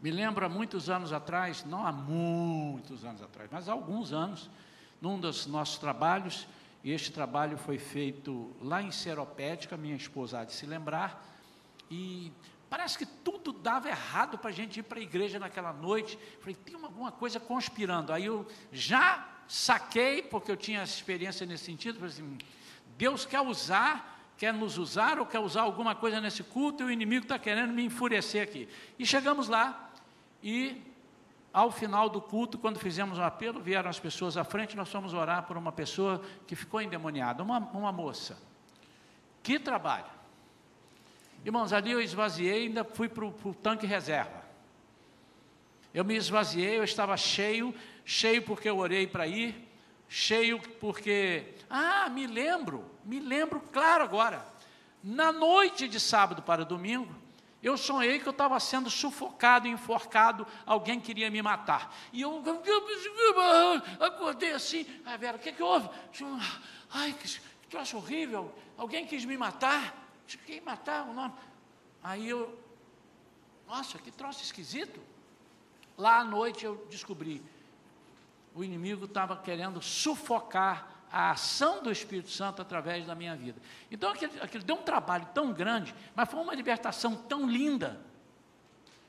[0.01, 4.49] Me lembro há muitos anos atrás, não há muitos anos atrás, mas há alguns anos,
[5.01, 6.47] num dos nossos trabalhos,
[6.81, 11.21] e este trabalho foi feito lá em Seropédica, minha esposa há de se lembrar,
[11.91, 12.31] e
[12.69, 16.17] parece que tudo dava errado para a gente ir para a igreja naquela noite.
[16.39, 18.13] Falei, tem alguma coisa conspirando.
[18.13, 22.37] Aí eu já saquei, porque eu tinha experiência nesse sentido, falei assim,
[22.97, 26.91] Deus quer usar, quer nos usar ou quer usar alguma coisa nesse culto e o
[26.91, 28.69] inimigo está querendo me enfurecer aqui.
[28.97, 29.88] E chegamos lá
[30.41, 30.81] e
[31.51, 34.89] ao final do culto, quando fizemos o um apelo, vieram as pessoas à frente, nós
[34.89, 38.37] fomos orar por uma pessoa que ficou endemoniada, uma, uma moça.
[39.41, 40.05] Que trabalho!
[41.43, 44.43] Irmãos, ali eu esvaziei ainda fui para o tanque reserva.
[45.93, 47.73] Eu me esvaziei, eu estava cheio,
[48.05, 49.67] cheio porque eu orei para ir,
[50.07, 51.55] cheio porque.
[51.69, 54.45] Ah, me lembro, me lembro claro agora.
[55.03, 57.13] Na noite de sábado para domingo,
[57.61, 61.93] eu sonhei que eu estava sendo sufocado, enforcado, alguém queria me matar.
[62.13, 62.41] E eu
[63.99, 65.89] acordei assim, ah, Vera, o que, que houve?
[66.89, 70.07] Ai, que troço horrível, alguém quis me matar.
[70.45, 71.33] Quem matar o nome?
[72.03, 72.57] Aí eu,
[73.67, 74.99] nossa, que troço esquisito.
[75.97, 77.43] Lá à noite eu descobri,
[78.55, 83.61] o inimigo estava querendo sufocar a ação do Espírito Santo através da minha vida.
[83.89, 87.99] Então aquilo, aquilo deu um trabalho tão grande, mas foi uma libertação tão linda.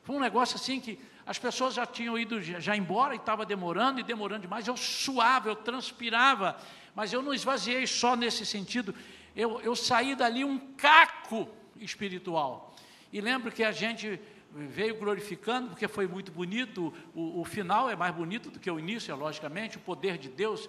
[0.02, 4.00] Foi um negócio assim que as pessoas já tinham ido já embora e estava demorando
[4.00, 4.66] e demorando demais.
[4.66, 6.56] Eu suava, eu transpirava,
[6.94, 8.94] mas eu não esvaziei só nesse sentido.
[9.36, 12.74] Eu, eu saí dali um caco espiritual.
[13.12, 14.20] E lembro que a gente
[14.52, 18.78] veio glorificando, porque foi muito bonito, o, o, final é mais bonito do que o
[18.78, 20.68] início, é, logicamente, o poder de Deus,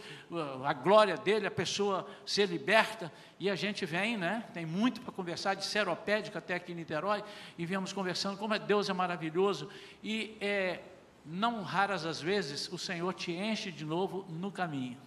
[0.63, 5.11] a glória dele, a pessoa ser liberta, e a gente vem, né, tem muito para
[5.11, 7.23] conversar, de Seropédica até aqui em Niterói,
[7.57, 9.69] e viemos conversando como é, Deus é maravilhoso,
[10.03, 10.81] e é,
[11.25, 14.97] não raras as vezes o Senhor te enche de novo no caminho,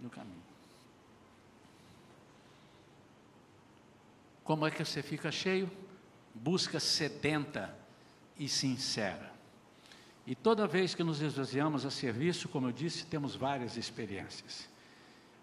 [0.00, 0.48] no caminho.
[4.44, 5.70] Como é que você fica cheio?
[6.38, 7.76] Busca sedenta
[8.38, 9.32] e sincera.
[10.26, 14.68] E toda vez que nos esvaziamos a serviço, como eu disse, temos várias experiências.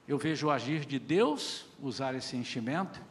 [0.07, 3.01] Eu vejo o agir de Deus usar esse enchimento,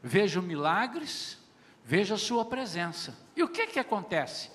[0.00, 1.38] vejo milagres,
[1.84, 3.18] vejo a sua presença.
[3.36, 4.50] E o que que acontece?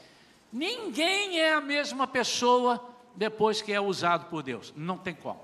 [0.51, 4.73] Ninguém é a mesma pessoa depois que é usado por Deus.
[4.75, 5.41] Não tem como.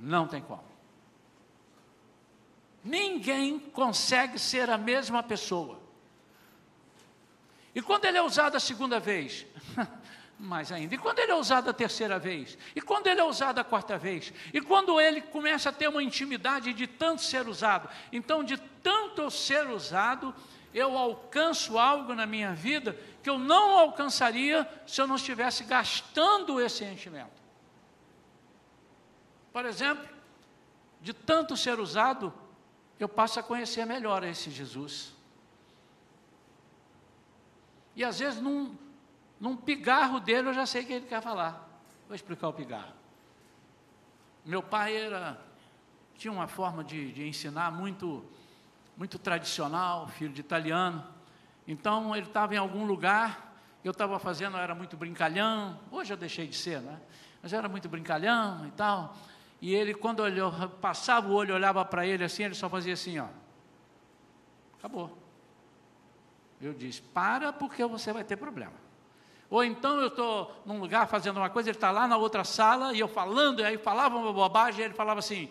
[0.00, 0.64] Não tem como.
[2.82, 5.81] Ninguém consegue ser a mesma pessoa.
[7.74, 9.46] E quando ele é usado a segunda vez?
[10.38, 10.94] Mais ainda.
[10.94, 12.58] E quando ele é usado a terceira vez?
[12.74, 14.32] E quando ele é usado a quarta vez?
[14.52, 17.88] E quando ele começa a ter uma intimidade de tanto ser usado?
[18.10, 20.34] Então, de tanto ser usado,
[20.74, 26.60] eu alcanço algo na minha vida que eu não alcançaria se eu não estivesse gastando
[26.60, 27.40] esse enchimento.
[29.52, 30.08] Por exemplo,
[31.00, 32.32] de tanto ser usado,
[32.98, 35.14] eu passo a conhecer melhor esse Jesus.
[37.94, 38.76] E às vezes, num,
[39.40, 41.68] num pigarro dele, eu já sei o que ele quer falar.
[42.06, 42.92] Vou explicar o pigarro.
[44.44, 45.38] Meu pai era,
[46.16, 48.24] tinha uma forma de, de ensinar muito,
[48.96, 51.04] muito tradicional, filho de italiano.
[51.66, 55.78] Então, ele estava em algum lugar, eu estava fazendo, eu era muito brincalhão.
[55.90, 57.00] Hoje eu deixei de ser, né?
[57.42, 59.16] Mas eu era muito brincalhão e tal.
[59.60, 60.50] E ele, quando olhou,
[60.80, 63.28] passava o olho, olhava para ele assim, ele só fazia assim, ó.
[64.78, 65.21] Acabou.
[66.62, 68.74] Eu disse: para, porque você vai ter problema.
[69.50, 72.94] Ou então eu estou num lugar fazendo uma coisa, ele está lá na outra sala,
[72.94, 75.50] e eu falando, e aí falava uma bobagem, e ele falava assim.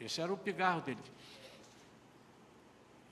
[0.00, 0.98] Esse era o pigarro dele.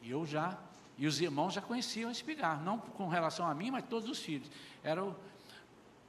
[0.03, 0.59] E eu já,
[0.97, 4.19] e os irmãos já conheciam esse pigarro, não com relação a mim, mas todos os
[4.19, 4.51] filhos.
[4.83, 5.11] Era o.
[5.11, 5.17] O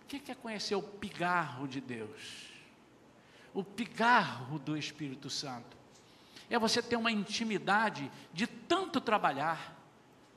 [0.05, 2.49] que é conhecer o pigarro de Deus?
[3.53, 5.80] O pigarro do Espírito Santo
[6.51, 9.73] é você ter uma intimidade de tanto trabalhar,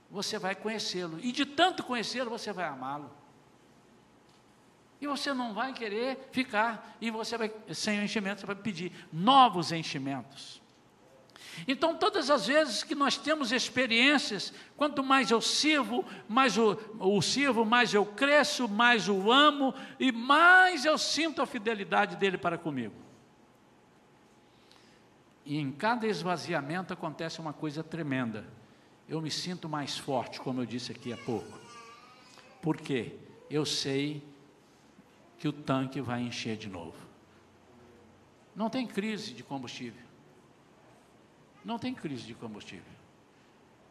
[0.09, 3.11] você vai conhecê-lo, e de tanto conhecê-lo, você vai amá-lo.
[5.01, 8.93] E você não vai querer ficar, e você vai, sem o enchimento, você vai pedir
[9.13, 10.63] novos enchimentos.
[11.67, 17.21] Então, todas as vezes que nós temos experiências, quanto mais eu sirvo, mais o, o
[17.21, 22.57] sirvo, mais eu cresço, mais o amo e mais eu sinto a fidelidade dele para
[22.57, 23.04] comigo.
[25.45, 28.47] E em cada esvaziamento acontece uma coisa tremenda.
[29.09, 31.61] Eu me sinto mais forte, como eu disse aqui há pouco.
[32.63, 33.17] Por quê?
[33.51, 34.27] Eu sei
[35.39, 36.97] que o tanque vai encher de novo.
[38.57, 40.03] Não tem crise de combustível.
[41.63, 42.93] Não tem crise de combustível.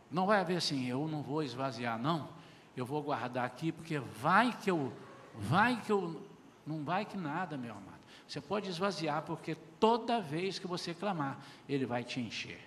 [0.10, 2.30] Não vai haver assim, eu não vou esvaziar, não.
[2.76, 4.92] Eu vou guardar aqui porque vai que eu,
[5.36, 6.26] vai que eu,
[6.66, 8.02] não vai que nada, meu amado.
[8.28, 12.62] Você pode esvaziar porque toda vez que você clamar, ele vai te encher.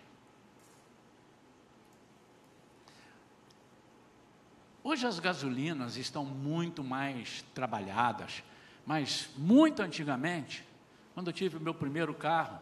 [4.84, 8.44] Hoje as gasolinas estão muito mais trabalhadas,
[8.84, 10.62] mas muito antigamente,
[11.14, 12.60] quando eu tive o meu primeiro carro,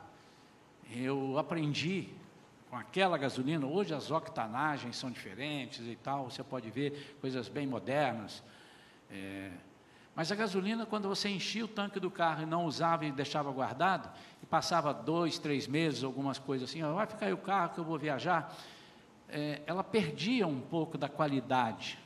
[0.88, 2.10] eu aprendi
[2.70, 3.66] com aquela gasolina.
[3.66, 8.40] Hoje as octanagens são diferentes e tal, você pode ver coisas bem modernas.
[9.10, 9.50] É,
[10.14, 13.50] mas a gasolina, quando você enchia o tanque do carro e não usava e deixava
[13.50, 14.08] guardado,
[14.42, 17.84] e passava dois, três meses, algumas coisas assim, vai ficar aí o carro que eu
[17.84, 18.54] vou viajar,
[19.28, 21.98] é, ela perdia um pouco da qualidade.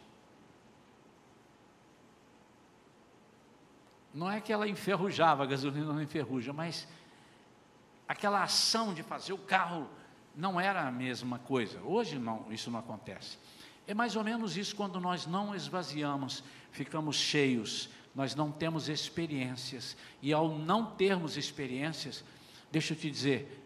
[4.15, 6.89] Não é que ela enferrujava, a gasolina não enferruja, mas
[8.09, 9.87] aquela ação de fazer o carro
[10.35, 11.81] não era a mesma coisa.
[11.83, 13.39] Hoje não, isso não acontece.
[13.87, 19.97] É mais ou menos isso quando nós não esvaziamos, ficamos cheios, nós não temos experiências.
[20.21, 22.25] E ao não termos experiências,
[22.71, 23.65] deixa eu te dizer,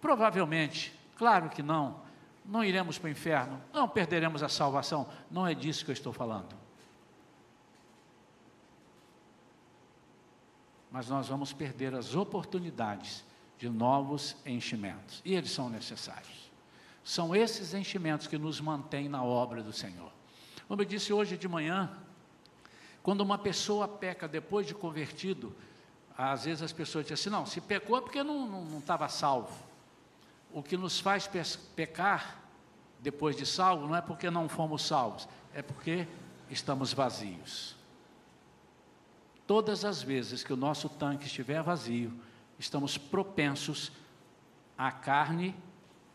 [0.00, 2.00] provavelmente, claro que não,
[2.44, 6.12] não iremos para o inferno, não perderemos a salvação, não é disso que eu estou
[6.12, 6.56] falando.
[10.90, 13.24] Mas nós vamos perder as oportunidades
[13.58, 15.20] de novos enchimentos.
[15.24, 16.50] E eles são necessários.
[17.04, 20.12] São esses enchimentos que nos mantêm na obra do Senhor.
[20.66, 21.90] Como eu disse hoje de manhã,
[23.08, 25.56] quando uma pessoa peca depois de convertido,
[26.14, 29.64] às vezes as pessoas dizem assim: não, se pecou é porque não estava salvo.
[30.52, 31.26] O que nos faz
[31.74, 32.38] pecar
[33.00, 36.06] depois de salvo não é porque não fomos salvos, é porque
[36.50, 37.74] estamos vazios.
[39.46, 42.12] Todas as vezes que o nosso tanque estiver vazio,
[42.58, 43.90] estamos propensos
[44.76, 45.56] a carne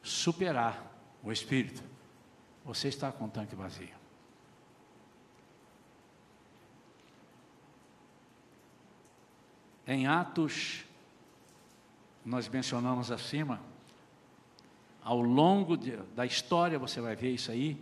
[0.03, 1.84] superar o espírito.
[2.63, 4.02] Você está com o tanque vazio.
[9.86, 10.86] Em Atos,
[12.26, 13.60] nós mencionamos acima,
[15.04, 17.78] ao longo de, da história, você vai ver isso aí,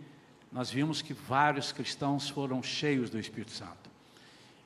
[0.50, 3.90] nós vimos que vários cristãos foram cheios do Espírito Santo.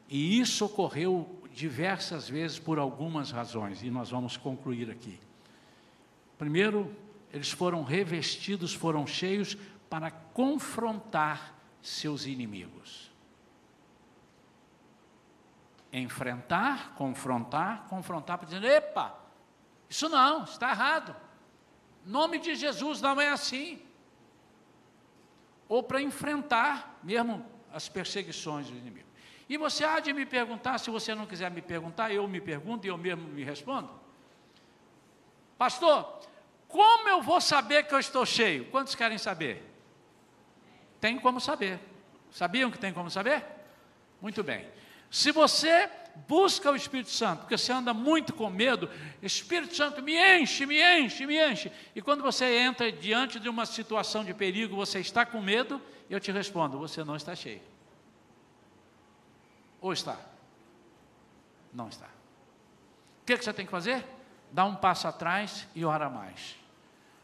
[0.09, 5.19] E isso ocorreu diversas vezes por algumas razões, e nós vamos concluir aqui.
[6.39, 6.95] Primeiro,
[7.33, 9.57] eles foram revestidos, foram cheios
[9.91, 13.11] para confrontar seus inimigos.
[15.93, 19.19] Enfrentar, confrontar, confrontar, para dizer: epa,
[19.89, 21.15] isso não, está errado.
[22.05, 23.83] Nome de Jesus não é assim.
[25.69, 29.07] Ou para enfrentar mesmo as perseguições do inimigo.
[29.49, 32.87] E você há de me perguntar, se você não quiser me perguntar, eu me pergunto
[32.87, 33.91] e eu mesmo me respondo.
[35.57, 36.21] Pastor,
[36.69, 38.67] como eu vou saber que eu estou cheio?
[38.67, 39.65] Quantos querem saber?
[41.01, 41.79] Tem como saber.
[42.31, 43.45] Sabiam que tem como saber?
[44.21, 44.69] Muito bem.
[45.17, 45.89] Se você
[46.29, 48.87] busca o Espírito Santo, porque você anda muito com medo,
[49.23, 51.73] Espírito Santo me enche, me enche, me enche.
[51.95, 56.21] E quando você entra diante de uma situação de perigo, você está com medo, eu
[56.21, 57.63] te respondo: você não está cheio.
[59.81, 60.19] Ou está?
[61.73, 62.09] Não está.
[63.23, 64.05] O que, que você tem que fazer?
[64.53, 66.57] Dá um passo atrás e ora mais.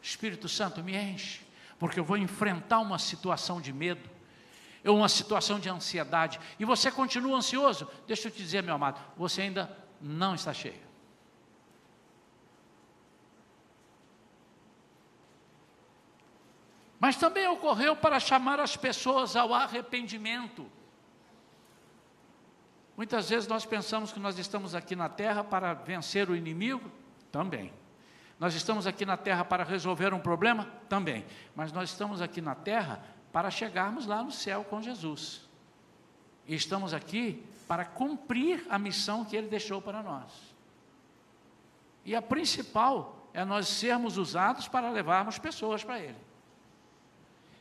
[0.01, 1.43] Espírito Santo, me enche,
[1.79, 4.09] porque eu vou enfrentar uma situação de medo,
[4.91, 7.89] uma situação de ansiedade, e você continua ansioso.
[8.07, 10.93] Deixa eu te dizer, meu amado, você ainda não está cheio.
[16.99, 20.71] Mas também ocorreu para chamar as pessoas ao arrependimento.
[22.97, 26.89] Muitas vezes nós pensamos que nós estamos aqui na terra para vencer o inimigo,
[27.33, 27.73] também.
[28.39, 31.25] Nós estamos aqui na terra para resolver um problema, também.
[31.57, 33.03] Mas nós estamos aqui na terra
[33.33, 35.43] para chegarmos lá no céu com Jesus.
[36.47, 40.31] E estamos aqui para cumprir a missão que Ele deixou para nós.
[42.05, 46.19] E a principal é nós sermos usados para levarmos pessoas para Ele.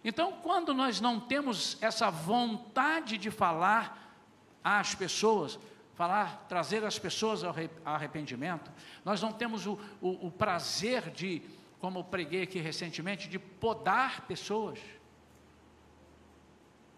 [0.04, 4.16] Então, quando nós não temos essa vontade de falar
[4.64, 5.60] às pessoas,
[5.96, 7.54] falar, trazer as pessoas ao
[7.86, 8.72] arrependimento.
[9.06, 11.42] Nós não temos o, o, o prazer de
[11.80, 14.80] como preguei aqui recentemente, de podar pessoas.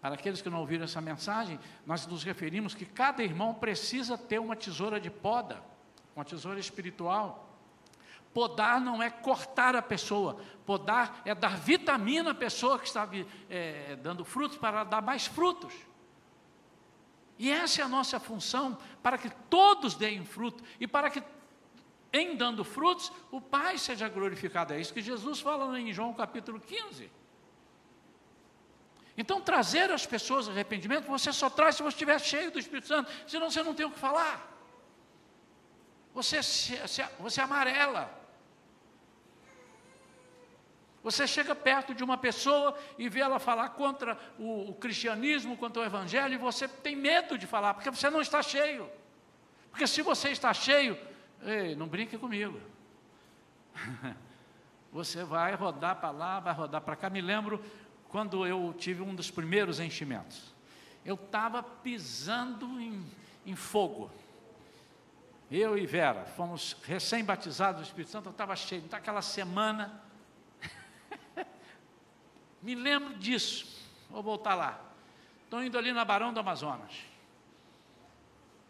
[0.04, 4.38] Para aqueles que não ouviram essa mensagem, nós nos referimos que cada irmão precisa ter
[4.38, 5.64] uma tesoura de poda,
[6.14, 7.48] uma tesoura espiritual.
[8.34, 10.36] Podar não é cortar a pessoa,
[10.66, 13.08] podar é dar vitamina à pessoa que está
[13.48, 15.72] é, dando frutos para dar mais frutos.
[17.38, 21.22] E essa é a nossa função, para que todos deem fruto e para que,
[22.12, 24.74] em dando frutos, o Pai seja glorificado.
[24.74, 27.23] É isso que Jesus fala em João capítulo 15.
[29.16, 32.88] Então, trazer as pessoas ao arrependimento, você só traz se você estiver cheio do Espírito
[32.88, 34.50] Santo, senão você não tem o que falar.
[36.12, 36.40] Você,
[37.18, 38.22] você amarela.
[41.02, 45.82] Você chega perto de uma pessoa e vê ela falar contra o, o, cristianismo, contra
[45.82, 48.90] o evangelho, e você tem medo de falar, porque você não está cheio.
[49.70, 50.98] Porque se você está cheio,
[51.42, 52.60] ei, não brinque comigo.
[54.94, 57.10] Você vai rodar para lá, vai rodar para cá.
[57.10, 57.60] Me lembro
[58.14, 60.54] quando eu tive um dos primeiros enchimentos.
[61.04, 63.04] Eu estava pisando em,
[63.44, 64.08] em fogo.
[65.50, 68.84] Eu e Vera fomos recém-batizados do Espírito Santo, eu estava cheio.
[68.84, 70.00] Então, aquela semana,
[72.62, 73.84] me lembro disso.
[74.08, 74.80] Vou voltar lá.
[75.42, 76.92] Estou indo ali na Barão do Amazonas.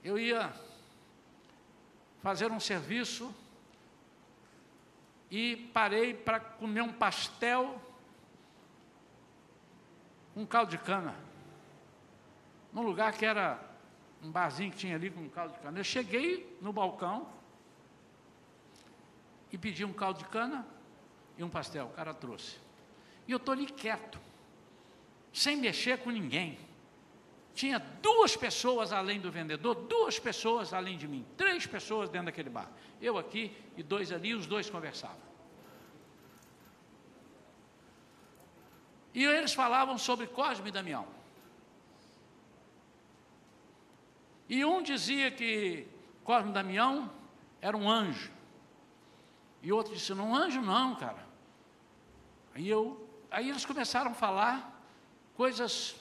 [0.03, 0.51] Eu ia
[2.23, 3.31] fazer um serviço
[5.31, 7.79] e parei para comer um pastel
[10.37, 11.15] um caldo de cana.
[12.73, 13.61] Num lugar que era
[14.23, 15.79] um barzinho que tinha ali com um caldo de cana.
[15.79, 17.29] Eu cheguei no balcão
[19.53, 20.67] e pedi um caldo de cana
[21.39, 21.87] e um pastel.
[21.87, 22.59] O cara trouxe.
[23.27, 24.19] E eu estou ali quieto,
[25.33, 26.59] sem mexer com ninguém.
[27.55, 32.51] Tinha duas pessoas além do vendedor, duas pessoas além de mim, três pessoas dentro daquele
[32.51, 32.69] bar.
[33.01, 35.34] Eu aqui e dois ali, os dois conversavam.
[39.15, 41.07] E eles falavam sobre Cosme e Damião.
[44.49, 45.87] E um dizia que
[46.25, 47.11] Cosme e Damião
[47.61, 48.33] era um anjo.
[49.63, 51.25] E outro disse, não, um anjo não, cara.
[52.55, 54.85] Aí, eu, aí eles começaram a falar
[55.35, 55.97] coisas,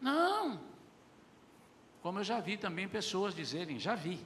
[0.00, 0.60] não.
[2.02, 4.24] Como eu já vi também pessoas dizerem, já vi.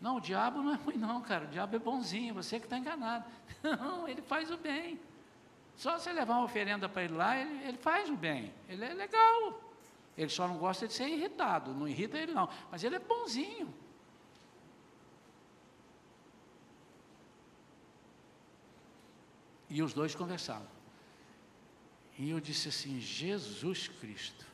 [0.00, 2.76] Não, o diabo não é ruim não, cara, o diabo é bonzinho, você que está
[2.76, 3.24] enganado.
[3.62, 4.98] Não, ele faz o bem.
[5.76, 8.52] Só você levar uma oferenda para ele lá, ele, ele faz o bem.
[8.68, 9.60] Ele é legal.
[10.16, 11.72] Ele só não gosta de ser irritado.
[11.74, 12.48] Não irrita ele, não.
[12.70, 13.72] Mas ele é bonzinho.
[19.68, 20.68] E os dois conversavam.
[22.18, 24.46] E eu disse assim: Jesus Cristo,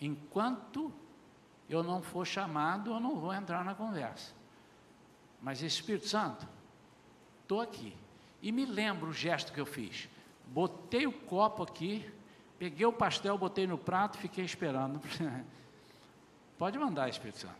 [0.00, 0.92] enquanto
[1.68, 4.32] eu não for chamado, eu não vou entrar na conversa.
[5.42, 6.48] Mas Espírito Santo,
[7.42, 7.96] estou aqui.
[8.44, 10.06] E me lembro o gesto que eu fiz.
[10.48, 12.04] Botei o copo aqui,
[12.58, 15.00] peguei o pastel, botei no prato, fiquei esperando.
[16.58, 17.54] Pode mandar, Espírito Santo.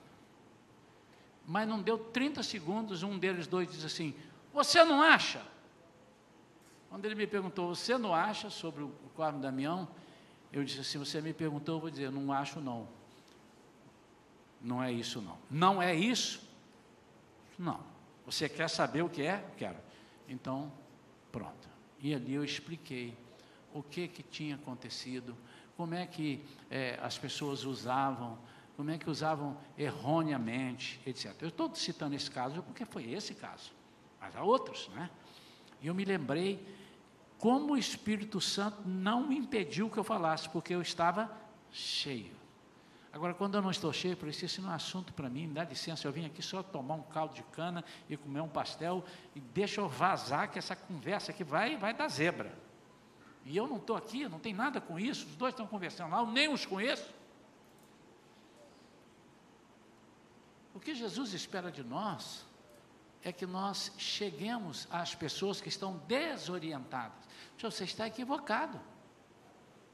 [1.46, 4.14] Mas não deu 30 segundos, um deles dois diz assim:
[4.52, 5.40] Você não acha?
[6.90, 9.88] Quando ele me perguntou, Você não acha sobre o Carmo Damião?
[10.52, 12.86] Eu disse assim: Você me perguntou, eu vou dizer, não acho não.
[14.60, 15.38] Não é isso não.
[15.50, 16.46] Não é isso?
[17.58, 17.80] Não.
[18.26, 19.42] Você quer saber o que é?
[19.56, 19.93] Quero.
[20.28, 20.72] Então,
[21.30, 21.68] pronto.
[21.98, 23.16] E ali eu expliquei
[23.72, 25.36] o que que tinha acontecido,
[25.76, 28.38] como é que é, as pessoas usavam,
[28.76, 31.34] como é que usavam erroneamente, etc.
[31.40, 33.72] Eu estou citando esse caso porque foi esse caso,
[34.20, 35.10] mas há outros, né?
[35.80, 36.66] E eu me lembrei
[37.38, 41.30] como o Espírito Santo não impediu que eu falasse, porque eu estava
[41.70, 42.43] cheio.
[43.14, 45.54] Agora, quando eu não estou cheio, por isso, esse não é assunto para mim, me
[45.54, 49.04] dá licença, eu vim aqui só tomar um caldo de cana e comer um pastel,
[49.36, 52.52] e deixa eu vazar que essa conversa aqui vai, vai dar zebra.
[53.44, 56.10] E eu não estou aqui, eu não tenho nada com isso, os dois estão conversando
[56.10, 57.08] lá, eu nem os conheço.
[60.74, 62.44] O que Jesus espera de nós
[63.22, 67.16] é que nós cheguemos às pessoas que estão desorientadas.
[67.60, 68.80] Você está equivocado.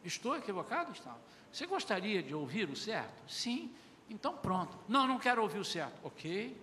[0.04, 0.92] Estou equivocado?
[0.92, 1.16] Está.
[1.52, 3.30] Você gostaria de ouvir o certo?
[3.30, 3.74] Sim.
[4.08, 4.76] Então pronto.
[4.88, 5.98] Não, não quero ouvir o certo.
[6.02, 6.56] Ok.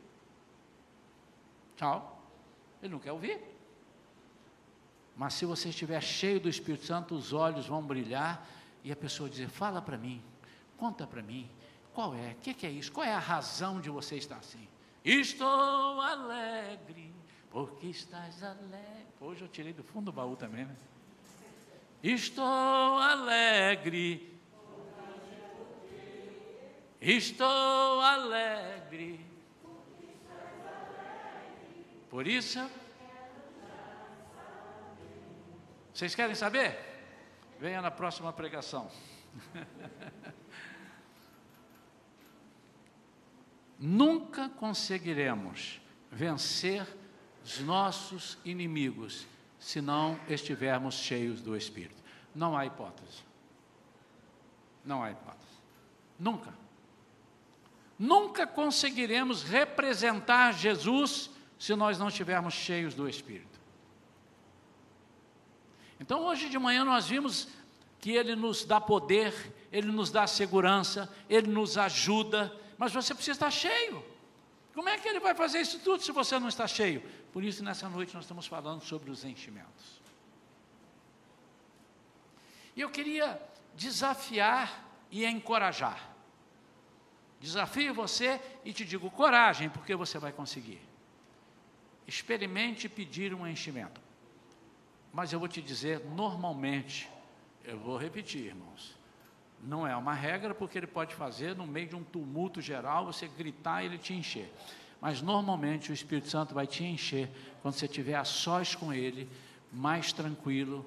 [1.75, 2.21] Tchau.
[2.81, 3.39] Ele não quer ouvir.
[5.15, 8.47] Mas se você estiver cheio do Espírito Santo, os olhos vão brilhar
[8.83, 10.21] e a pessoa dizer: Fala para mim,
[10.77, 11.49] conta para mim,
[11.93, 14.67] qual é, o que, que é isso, qual é a razão de você estar assim?
[15.03, 17.11] Estou alegre,
[17.49, 19.07] porque estás alegre.
[19.19, 20.75] Hoje eu tirei do fundo do baú também, né?
[22.03, 24.37] Estou alegre
[26.99, 29.25] Estou alegre.
[32.09, 32.59] Por isso,
[35.93, 36.77] Vocês querem saber?
[37.59, 38.91] Venha na próxima pregação.
[43.79, 45.81] Nunca conseguiremos
[46.11, 46.85] vencer
[47.43, 49.25] os nossos inimigos
[49.59, 52.01] se não estivermos cheios do Espírito.
[52.33, 53.23] Não há hipótese.
[54.85, 55.57] Não há hipótese.
[56.19, 56.53] Nunca.
[57.97, 63.59] Nunca conseguiremos representar Jesus se nós não estivermos cheios do Espírito.
[65.99, 67.47] Então, hoje de manhã nós vimos
[67.99, 69.33] que Ele nos dá poder,
[69.71, 74.03] Ele nos dá segurança, Ele nos ajuda, mas você precisa estar cheio.
[74.77, 77.01] Como é que Ele vai fazer isso tudo se você não está cheio?
[77.33, 79.99] Por isso, nessa noite, nós estamos falando sobre os enchimentos.
[82.75, 83.41] E eu queria
[83.73, 86.15] desafiar e encorajar.
[87.39, 90.79] Desafio você e te digo coragem, porque você vai conseguir.
[92.05, 93.99] Experimente pedir um enchimento.
[95.11, 97.09] Mas eu vou te dizer, normalmente,
[97.63, 98.95] eu vou repetir, irmãos,
[99.63, 103.27] não é uma regra, porque ele pode fazer no meio de um tumulto geral, você
[103.27, 104.53] gritar e ele te encher.
[105.01, 107.29] Mas normalmente o Espírito Santo vai te encher
[107.61, 109.29] quando você estiver a sós com ele,
[109.71, 110.85] mais tranquilo.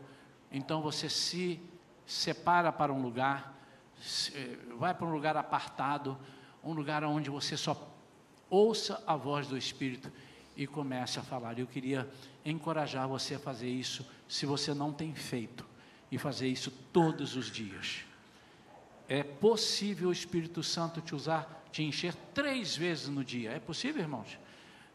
[0.51, 1.61] Então você se
[2.07, 3.55] separa para um lugar,
[4.79, 6.19] vai para um lugar apartado,
[6.63, 7.89] um lugar onde você só
[8.49, 10.11] ouça a voz do Espírito
[10.57, 11.59] e comece a falar.
[11.59, 12.09] Eu queria
[12.45, 15.65] encorajar você a fazer isso, se você não tem feito,
[16.11, 18.05] e fazer isso todos os dias.
[19.11, 23.51] É possível o Espírito Santo te usar, te encher três vezes no dia.
[23.51, 24.39] É possível, irmãos?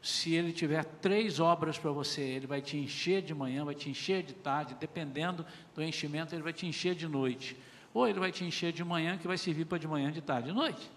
[0.01, 3.89] Se ele tiver três obras para você, ele vai te encher de manhã, vai te
[3.89, 5.45] encher de tarde, dependendo
[5.75, 7.55] do enchimento, ele vai te encher de noite.
[7.93, 10.47] Ou ele vai te encher de manhã, que vai servir para de manhã, de tarde,
[10.47, 10.89] de noite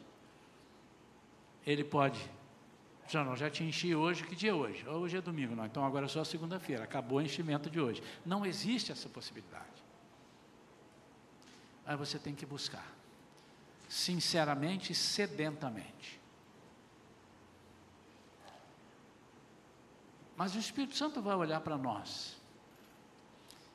[1.71, 2.19] ele pode.
[3.07, 4.87] Já não, já te enchi hoje, que dia é hoje?
[4.87, 8.03] Hoje é domingo, não, então agora é só segunda-feira, acabou o enchimento de hoje.
[8.25, 9.67] Não existe essa possibilidade.
[11.87, 12.87] Aí você tem que buscar,
[13.89, 16.21] sinceramente e sedentamente.
[20.37, 22.37] Mas o Espírito Santo vai olhar para nós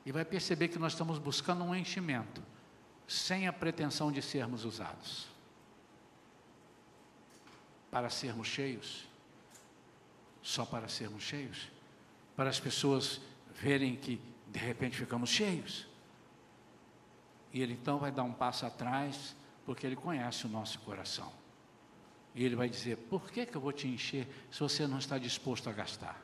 [0.06, 2.42] e vai perceber que nós estamos buscando um enchimento,
[3.06, 5.34] sem a pretensão de sermos usados
[7.94, 9.04] para sermos cheios,
[10.42, 11.70] só para sermos cheios,
[12.34, 13.20] para as pessoas
[13.54, 15.86] verem que de repente ficamos cheios.
[17.52, 21.32] E ele então vai dar um passo atrás, porque ele conhece o nosso coração.
[22.34, 25.18] E ele vai dizer: Por que, que eu vou te encher se você não está
[25.18, 26.22] disposto a gastar?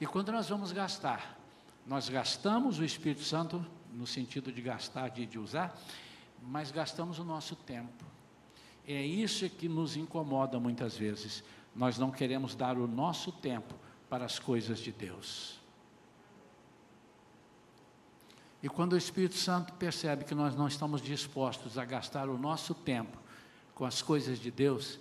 [0.00, 1.38] E quando nós vamos gastar,
[1.86, 5.78] nós gastamos o Espírito Santo, no sentido de gastar, de, de usar,
[6.42, 8.04] mas gastamos o nosso tempo.
[8.86, 11.42] É isso que nos incomoda muitas vezes.
[11.74, 13.74] Nós não queremos dar o nosso tempo
[14.08, 15.58] para as coisas de Deus.
[18.64, 22.72] E quando o Espírito Santo percebe que nós não estamos dispostos a gastar o nosso
[22.72, 23.18] tempo
[23.74, 24.98] com as coisas de Deus,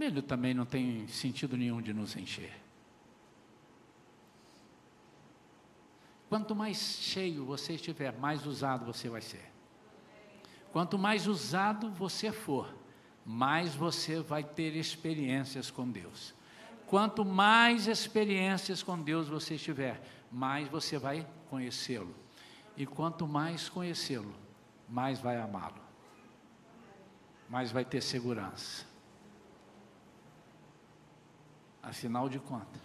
[0.00, 2.58] ele também não tem sentido nenhum de nos encher.
[6.30, 9.44] Quanto mais cheio você estiver, mais usado você vai ser.
[10.72, 12.74] Quanto mais usado você for,
[13.26, 16.32] mais você vai ter experiências com Deus.
[16.86, 20.00] Quanto mais experiências com Deus você tiver,
[20.32, 22.23] mais você vai conhecê-lo.
[22.76, 24.34] E quanto mais conhecê-lo,
[24.88, 25.82] mais vai amá-lo.
[27.48, 28.84] Mais vai ter segurança.
[31.82, 32.82] Afinal de contas,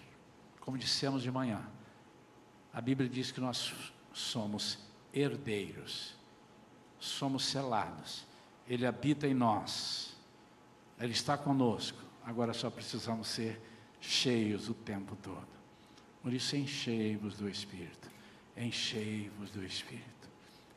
[0.60, 1.66] como dissemos de manhã,
[2.74, 3.74] a Bíblia diz que nós
[4.14, 4.78] somos
[5.14, 6.20] herdeiros
[7.00, 8.28] somos selados.
[8.68, 10.16] Ele habita em nós.
[11.00, 11.98] Ele está conosco.
[12.24, 13.60] Agora só precisamos ser
[14.00, 15.48] cheios o tempo todo.
[16.22, 17.99] Por isso, enchei-vos do Espírito.
[18.60, 20.30] Enchei-vos do Espírito.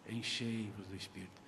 [0.09, 1.43] Enchei-vos do Espírito.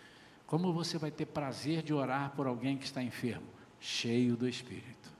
[0.46, 3.46] Como você vai ter prazer de orar por alguém que está enfermo?
[3.78, 5.12] Cheio do Espírito.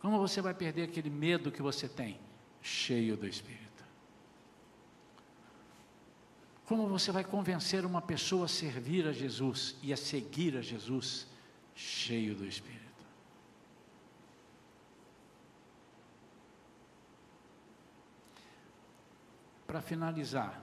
[0.00, 2.18] Como você vai perder aquele medo que você tem?
[2.62, 3.68] Cheio do Espírito.
[6.64, 11.26] Como você vai convencer uma pessoa a servir a Jesus e a seguir a Jesus
[11.74, 12.77] cheio do Espírito?
[19.68, 20.62] Para finalizar,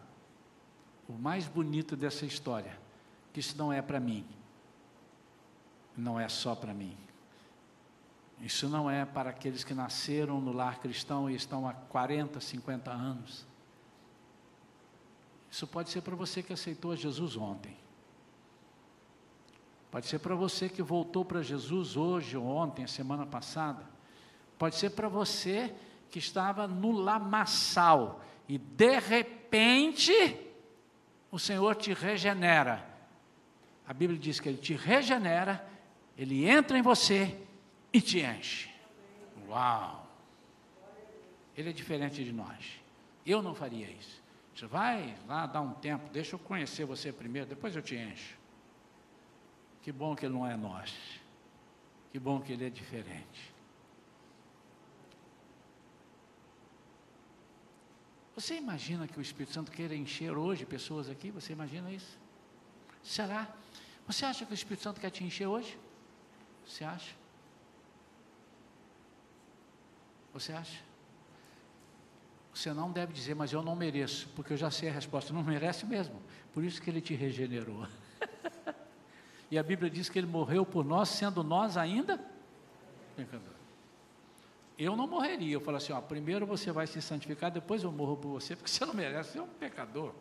[1.07, 2.75] o mais bonito dessa história,
[3.31, 4.25] que isso não é para mim,
[5.95, 6.97] não é só para mim.
[8.41, 12.89] Isso não é para aqueles que nasceram no lar cristão e estão há 40, 50
[12.89, 13.45] anos.
[15.51, 17.77] Isso pode ser para você que aceitou Jesus ontem.
[19.91, 23.85] Pode ser para você que voltou para Jesus hoje, ou ontem, a semana passada.
[24.57, 25.75] Pode ser para você
[26.09, 30.13] que estava no lamaçal e de repente
[31.31, 32.85] o Senhor te regenera.
[33.87, 35.67] A Bíblia diz que ele te regenera,
[36.17, 37.37] ele entra em você
[37.91, 38.69] e te enche.
[39.47, 40.05] Uau!
[41.55, 42.79] Ele é diferente de nós.
[43.25, 44.21] Eu não faria isso.
[44.53, 48.37] Você vai lá dar um tempo, deixa eu conhecer você primeiro, depois eu te encho.
[49.81, 50.93] Que bom que ele não é nós.
[52.11, 53.53] Que bom que ele é diferente.
[58.35, 61.31] Você imagina que o Espírito Santo queira encher hoje pessoas aqui?
[61.31, 62.17] Você imagina isso?
[63.01, 63.47] Será?
[64.05, 65.77] Você acha que o Espírito Santo quer te encher hoje?
[66.67, 67.15] Você acha?
[70.33, 70.83] Você acha?
[72.53, 75.33] Você não deve dizer, mas eu não mereço, porque eu já sei a resposta.
[75.33, 76.21] Não merece mesmo.
[76.53, 77.87] Por isso que ele te regenerou.
[79.49, 82.17] e a Bíblia diz que ele morreu por nós, sendo nós ainda
[83.15, 83.54] pecadores.
[84.77, 85.53] Eu não morreria.
[85.53, 88.69] Eu falo assim: ó, primeiro você vai se santificar, depois eu morro por você, porque
[88.71, 90.13] você não merece, você é um pecador.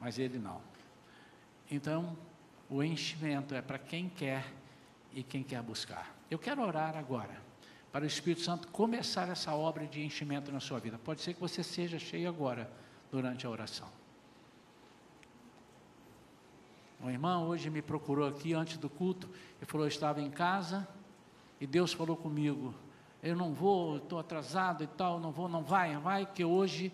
[0.00, 0.60] Mas ele não.
[1.70, 2.16] Então,
[2.70, 4.44] o enchimento é para quem quer
[5.12, 6.16] e quem quer buscar.
[6.30, 7.48] Eu quero orar agora
[7.90, 10.98] para o Espírito Santo começar essa obra de enchimento na sua vida.
[10.98, 12.70] Pode ser que você seja cheio agora,
[13.10, 13.88] durante a oração.
[17.00, 19.28] Uma irmã hoje me procurou aqui antes do culto
[19.60, 20.86] e falou: eu estava em casa
[21.60, 22.74] e Deus falou comigo
[23.22, 26.92] eu não vou, estou atrasado e tal, não vou, não vai, vai, que hoje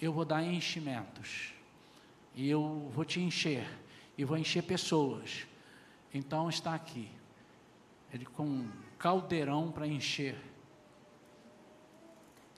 [0.00, 1.52] eu vou dar enchimentos.
[2.34, 3.68] E eu vou te encher,
[4.16, 5.46] e vou encher pessoas.
[6.12, 7.08] Então está aqui.
[8.12, 10.34] Ele com um caldeirão para encher.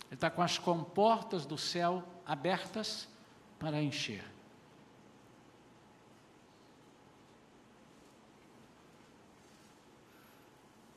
[0.07, 3.09] Ele está com as comportas do céu abertas
[3.59, 4.34] para encher.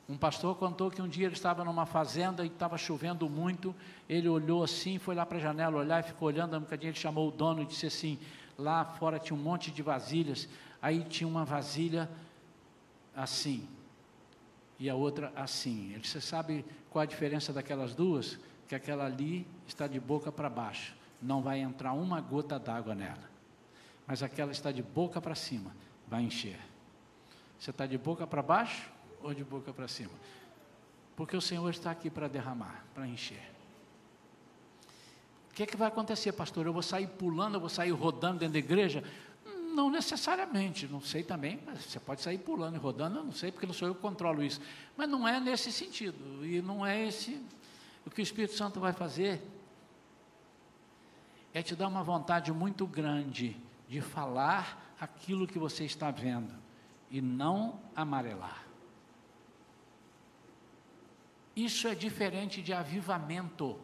[0.08, 3.74] Um pastor contou que um dia ele estava numa fazenda e estava chovendo muito.
[4.08, 6.56] Ele olhou assim, foi lá para a janela olhar e ficou olhando.
[6.56, 8.18] Um bocadinho ele chamou o dono e disse assim:
[8.56, 10.48] lá fora tinha um monte de vasilhas.
[10.80, 12.08] Aí tinha uma vasilha
[13.14, 13.68] assim
[14.78, 15.90] e a outra assim.
[15.90, 18.38] Ele disse: sabe qual a diferença daquelas duas?
[18.66, 23.28] Que aquela ali está de boca para baixo, não vai entrar uma gota d'água nela.
[24.06, 25.74] Mas aquela está de boca para cima,
[26.06, 26.58] vai encher.
[27.58, 28.90] Você está de boca para baixo?
[29.22, 30.12] Ou de boca para cima?
[31.16, 33.50] Porque o Senhor está aqui para derramar, para encher.
[35.50, 36.66] O que, é que vai acontecer, pastor?
[36.66, 39.02] Eu vou sair pulando, eu vou sair rodando dentro da igreja?
[39.74, 43.66] Não necessariamente, não sei também, você pode sair pulando e rodando, eu não sei, porque
[43.66, 44.60] não sou eu que controlo isso.
[44.96, 47.40] Mas não é nesse sentido, e não é esse.
[48.06, 49.42] O que o Espírito Santo vai fazer
[51.52, 53.56] é te dar uma vontade muito grande
[53.88, 56.54] de falar aquilo que você está vendo
[57.10, 58.67] e não amarelar.
[61.58, 63.76] Isso é diferente de avivamento.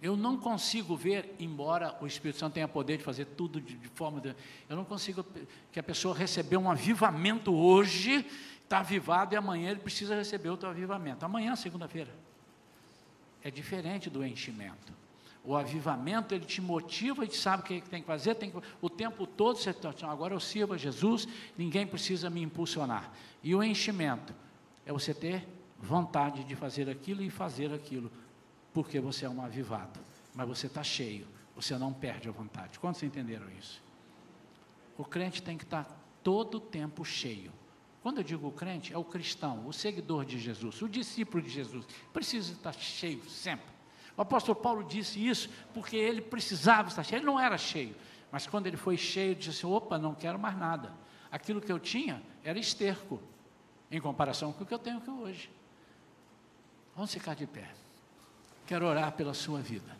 [0.00, 3.88] Eu não consigo ver, embora o Espírito Santo tenha poder de fazer tudo de, de
[3.88, 4.18] forma.
[4.18, 4.34] De,
[4.66, 5.22] eu não consigo
[5.70, 8.24] que a pessoa recebeu um avivamento hoje,
[8.62, 11.22] está avivado e amanhã ele precisa receber outro avivamento.
[11.22, 12.14] Amanhã, segunda-feira.
[13.44, 14.94] É diferente do enchimento.
[15.44, 18.88] O avivamento, ele te motiva e sabe o que tem que fazer, tem que, o
[18.88, 21.28] tempo todo você está, agora eu sirvo a Jesus,
[21.58, 23.12] ninguém precisa me impulsionar.
[23.42, 24.34] E o enchimento,
[24.86, 25.46] é você ter
[25.78, 28.10] vontade de fazer aquilo e fazer aquilo,
[28.72, 30.00] porque você é um avivado,
[30.34, 32.78] mas você está cheio, você não perde a vontade.
[32.78, 33.82] Quantos entenderam isso?
[34.96, 37.52] O crente tem que estar tá todo o tempo cheio.
[38.02, 41.84] Quando eu digo crente, é o cristão, o seguidor de Jesus, o discípulo de Jesus,
[42.12, 43.66] precisa estar cheio sempre.
[44.16, 47.94] O apóstolo Paulo disse isso porque ele precisava estar cheio, ele não era cheio,
[48.30, 50.92] mas quando ele foi cheio, disse: assim, opa, não quero mais nada.
[51.30, 53.20] Aquilo que eu tinha era esterco
[53.90, 55.50] em comparação com o que eu tenho aqui hoje.
[56.94, 57.70] Vamos ficar de pé.
[58.66, 59.96] Quero orar pela sua vida.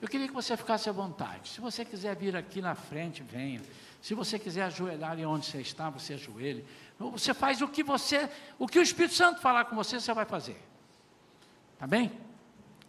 [0.00, 1.48] Eu queria que você ficasse à vontade.
[1.48, 3.60] Se você quiser vir aqui na frente, venha.
[4.00, 6.64] Se você quiser ajoelhar em onde você está, você ajoelhe.
[6.98, 8.28] Você faz o que você,
[8.58, 10.60] o que o Espírito Santo falar com você, você vai fazer.
[11.78, 12.12] Tá bem?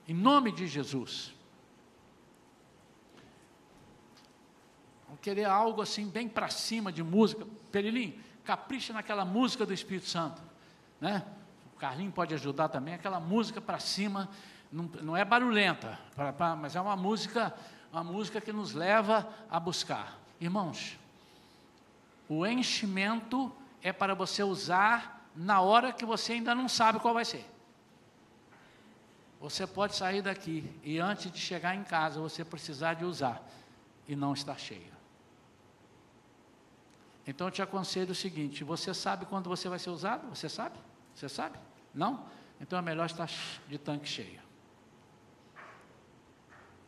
[0.08, 1.34] Em nome de Jesus.
[5.06, 7.45] Vamos querer algo assim bem para cima de música.
[7.72, 10.42] Perilinho, capricha naquela música do Espírito Santo,
[11.00, 11.24] né?
[11.74, 14.30] O Carlinho pode ajudar também, aquela música para cima,
[14.72, 17.54] não, não, é barulhenta, pra, pra, mas é uma música,
[17.92, 20.18] uma música que nos leva a buscar.
[20.39, 20.98] Irmãos,
[22.30, 27.26] o enchimento é para você usar na hora que você ainda não sabe qual vai
[27.26, 27.46] ser.
[29.39, 33.42] Você pode sair daqui e antes de chegar em casa você precisar de usar
[34.08, 35.01] e não estar cheio.
[37.26, 40.28] Então eu te aconselho o seguinte: você sabe quando você vai ser usado?
[40.30, 40.78] Você sabe?
[41.15, 41.57] Você sabe?
[41.93, 42.26] Não?
[42.59, 43.30] Então é melhor estar
[43.67, 44.41] de tanque cheio.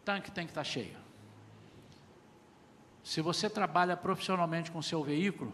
[0.05, 0.97] Tanque tem que estar cheio.
[3.03, 5.53] Se você trabalha profissionalmente com seu veículo,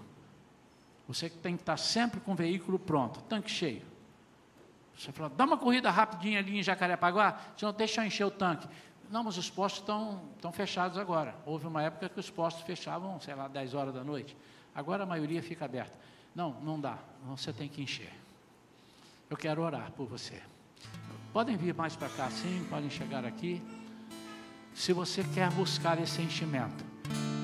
[1.07, 3.81] você tem que estar sempre com o veículo pronto, tanque cheio.
[4.95, 8.67] Você fala, dá uma corrida rapidinha ali em Jacarepaguá, senão deixa eu encher o tanque.
[9.09, 11.35] Não, mas os postos estão, estão fechados agora.
[11.45, 14.37] Houve uma época que os postos fechavam, sei lá, 10 horas da noite.
[14.73, 15.93] Agora a maioria fica aberta.
[16.35, 16.97] Não, não dá.
[17.25, 18.13] Você tem que encher.
[19.29, 20.41] Eu quero orar por você.
[21.31, 23.61] Podem vir mais para cá, sim, podem chegar aqui.
[24.73, 26.83] Se você quer buscar esse enchimento,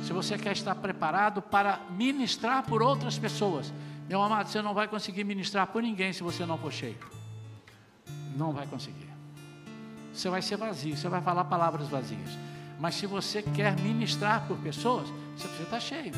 [0.04, 3.72] se você quer estar preparado para ministrar por outras pessoas,
[4.08, 6.98] meu amado, você não vai conseguir ministrar por ninguém se você não for cheio.
[8.36, 9.10] Não vai conseguir.
[10.14, 12.38] Você vai ser vazio, você vai falar palavras vazias.
[12.80, 16.14] Mas se você quer ministrar por pessoas, você precisa estar cheio.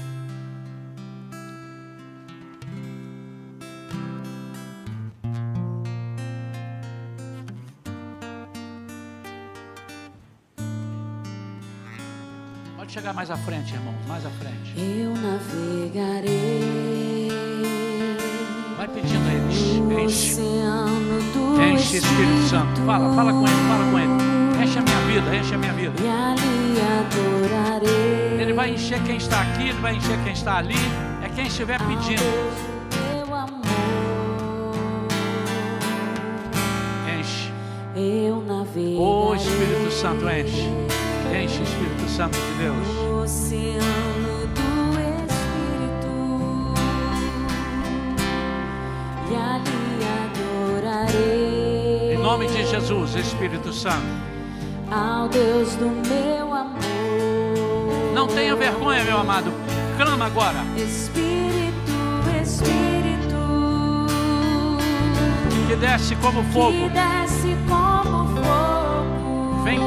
[12.98, 14.74] Chegar mais à frente, irmãos, mais à frente.
[14.76, 16.32] Eu navegarei.
[18.76, 20.41] Vai pedindo no Enche,
[21.62, 22.82] enche Espírito Santo.
[22.88, 24.64] Fala, fala com ele, fala com ele.
[24.64, 25.93] Enche a minha vida, enche a minha vida.
[26.02, 28.41] E ali adorarei.
[28.41, 30.74] Ele vai encher quem está aqui, ele vai encher quem está ali.
[31.24, 32.24] É quem estiver pedindo.
[32.89, 33.62] Teu amor.
[37.20, 37.52] Enche.
[37.95, 38.98] Eu navegarei.
[38.98, 41.07] Ô Espírito Santo, enche.
[41.34, 42.88] Enche, Espírito Santo de Deus.
[42.88, 44.70] no oceano do
[45.28, 46.14] Espírito.
[49.30, 50.06] E ali
[50.82, 52.14] adorarei.
[52.16, 54.06] Em nome de Jesus, Espírito Santo.
[54.90, 56.78] Ao Deus do meu amor.
[58.14, 59.52] Não tenha vergonha, meu amado.
[59.98, 60.64] Clama agora.
[60.78, 61.74] Espírito,
[62.42, 64.08] Espírito,
[65.68, 66.90] Que desce como que fogo.
[66.90, 68.77] desce como fogo,
[69.68, 69.82] Vem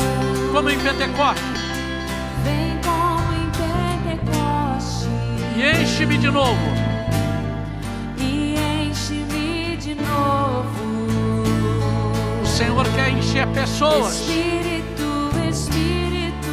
[0.52, 1.42] como em Pentecostes.
[2.44, 3.48] vem como em
[4.10, 5.08] Pentecoste
[5.56, 6.60] E enche-me de novo.
[8.18, 8.56] e
[8.90, 10.68] enche-me de novo.
[12.42, 14.20] O Senhor quer encher pessoas.
[14.20, 16.50] Espírito, Espírito,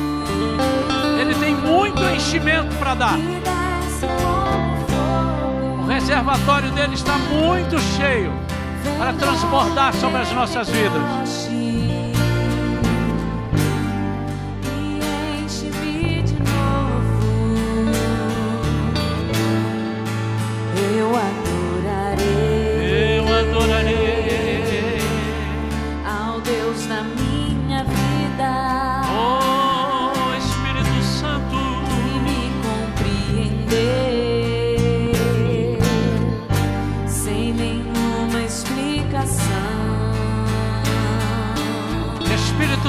[1.19, 3.19] Ele tem muito enchimento para dar.
[5.84, 8.32] O reservatório dele está muito cheio
[8.97, 11.47] para transbordar sobre as nossas vidas.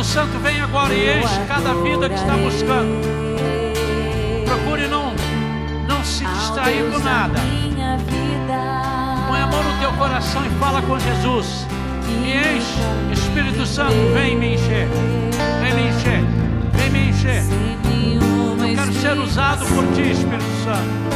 [0.09, 2.99] Santo, vem agora e enche cada vida que está buscando.
[4.47, 5.13] Procure não,
[5.87, 7.39] não se distrair com nada.
[9.29, 11.67] Põe a mão no teu coração e fala com Jesus.
[12.09, 12.81] E enche.
[13.13, 14.89] Espírito Santo, vem me encher.
[15.61, 16.25] Vem me encher.
[16.73, 17.43] Vem me encher.
[18.67, 21.09] Eu quero ser usado por ti, Espírito Santo.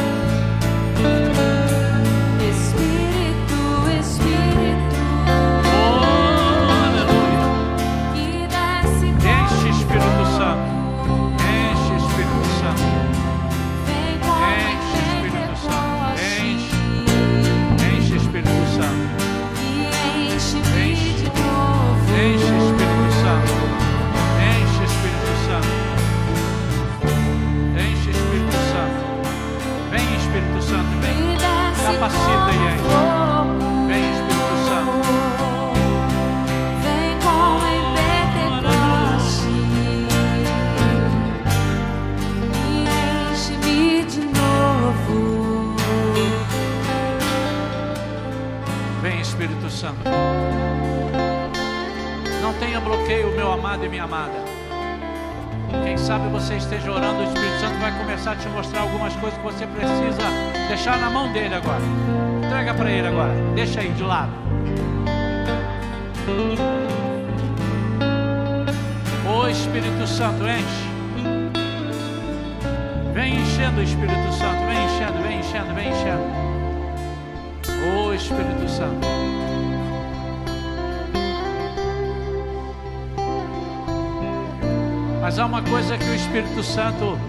[85.43, 87.19] Há uma coisa que o Espírito Santo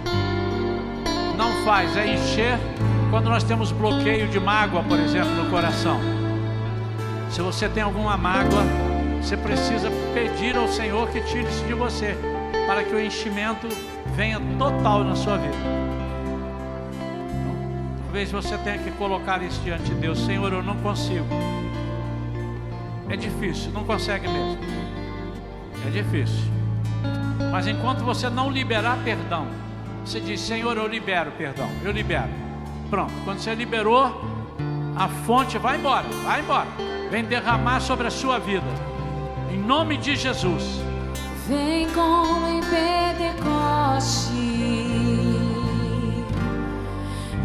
[1.36, 2.58] não faz, é encher
[3.10, 5.98] quando nós temos bloqueio de mágoa, por exemplo, no coração.
[7.28, 8.62] Se você tem alguma mágoa,
[9.20, 12.16] você precisa pedir ao Senhor que tire isso de você,
[12.68, 13.66] para que o enchimento
[14.14, 15.56] venha total na sua vida.
[18.04, 20.24] Talvez você tenha que colocar isso diante de Deus.
[20.24, 21.26] Senhor, eu não consigo.
[23.08, 24.58] É difícil, não consegue mesmo.
[25.84, 26.53] É difícil.
[27.54, 29.46] Mas enquanto você não liberar perdão,
[30.04, 32.28] você diz: Senhor, eu libero perdão, eu libero.
[32.90, 34.06] Pronto, quando você liberou,
[34.96, 36.66] a fonte vai embora, vai embora.
[37.12, 38.66] Vem derramar sobre a sua vida.
[39.52, 40.80] Em nome de Jesus.
[41.46, 44.32] Vem como em Pentecoste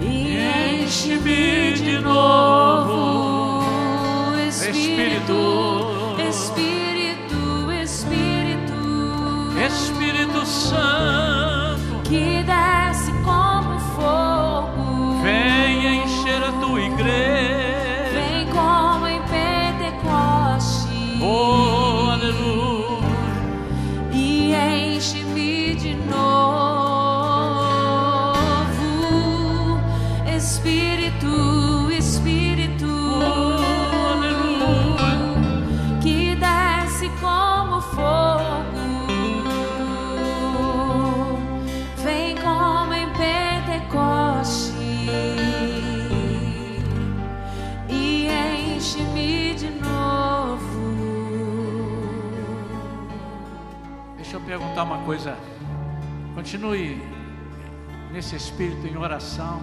[0.02, 0.40] e
[0.82, 3.64] enche-me de novo,
[4.48, 5.79] Espírito, Espírito,
[10.50, 12.79] Santo, que desce
[54.80, 55.38] perguntar uma coisa.
[56.36, 57.02] Continue
[58.12, 59.62] nesse espírito em oração.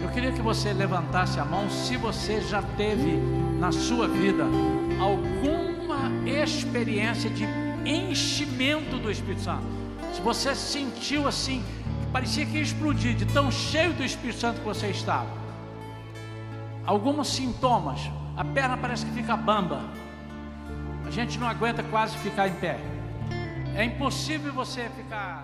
[0.00, 3.16] Eu queria que você levantasse a mão se você já teve
[3.58, 4.44] na sua vida
[5.00, 7.46] alguma experiência de
[7.84, 9.64] enchimento do Espírito Santo.
[10.12, 11.62] Se você sentiu assim,
[12.12, 15.30] parecia que ia explodir, de tão cheio do Espírito Santo que você estava.
[16.84, 18.00] Alguns sintomas,
[18.36, 19.80] a perna parece que fica bamba,
[21.06, 22.80] a gente não aguenta quase ficar em pé.
[23.74, 25.41] É impossível você ficar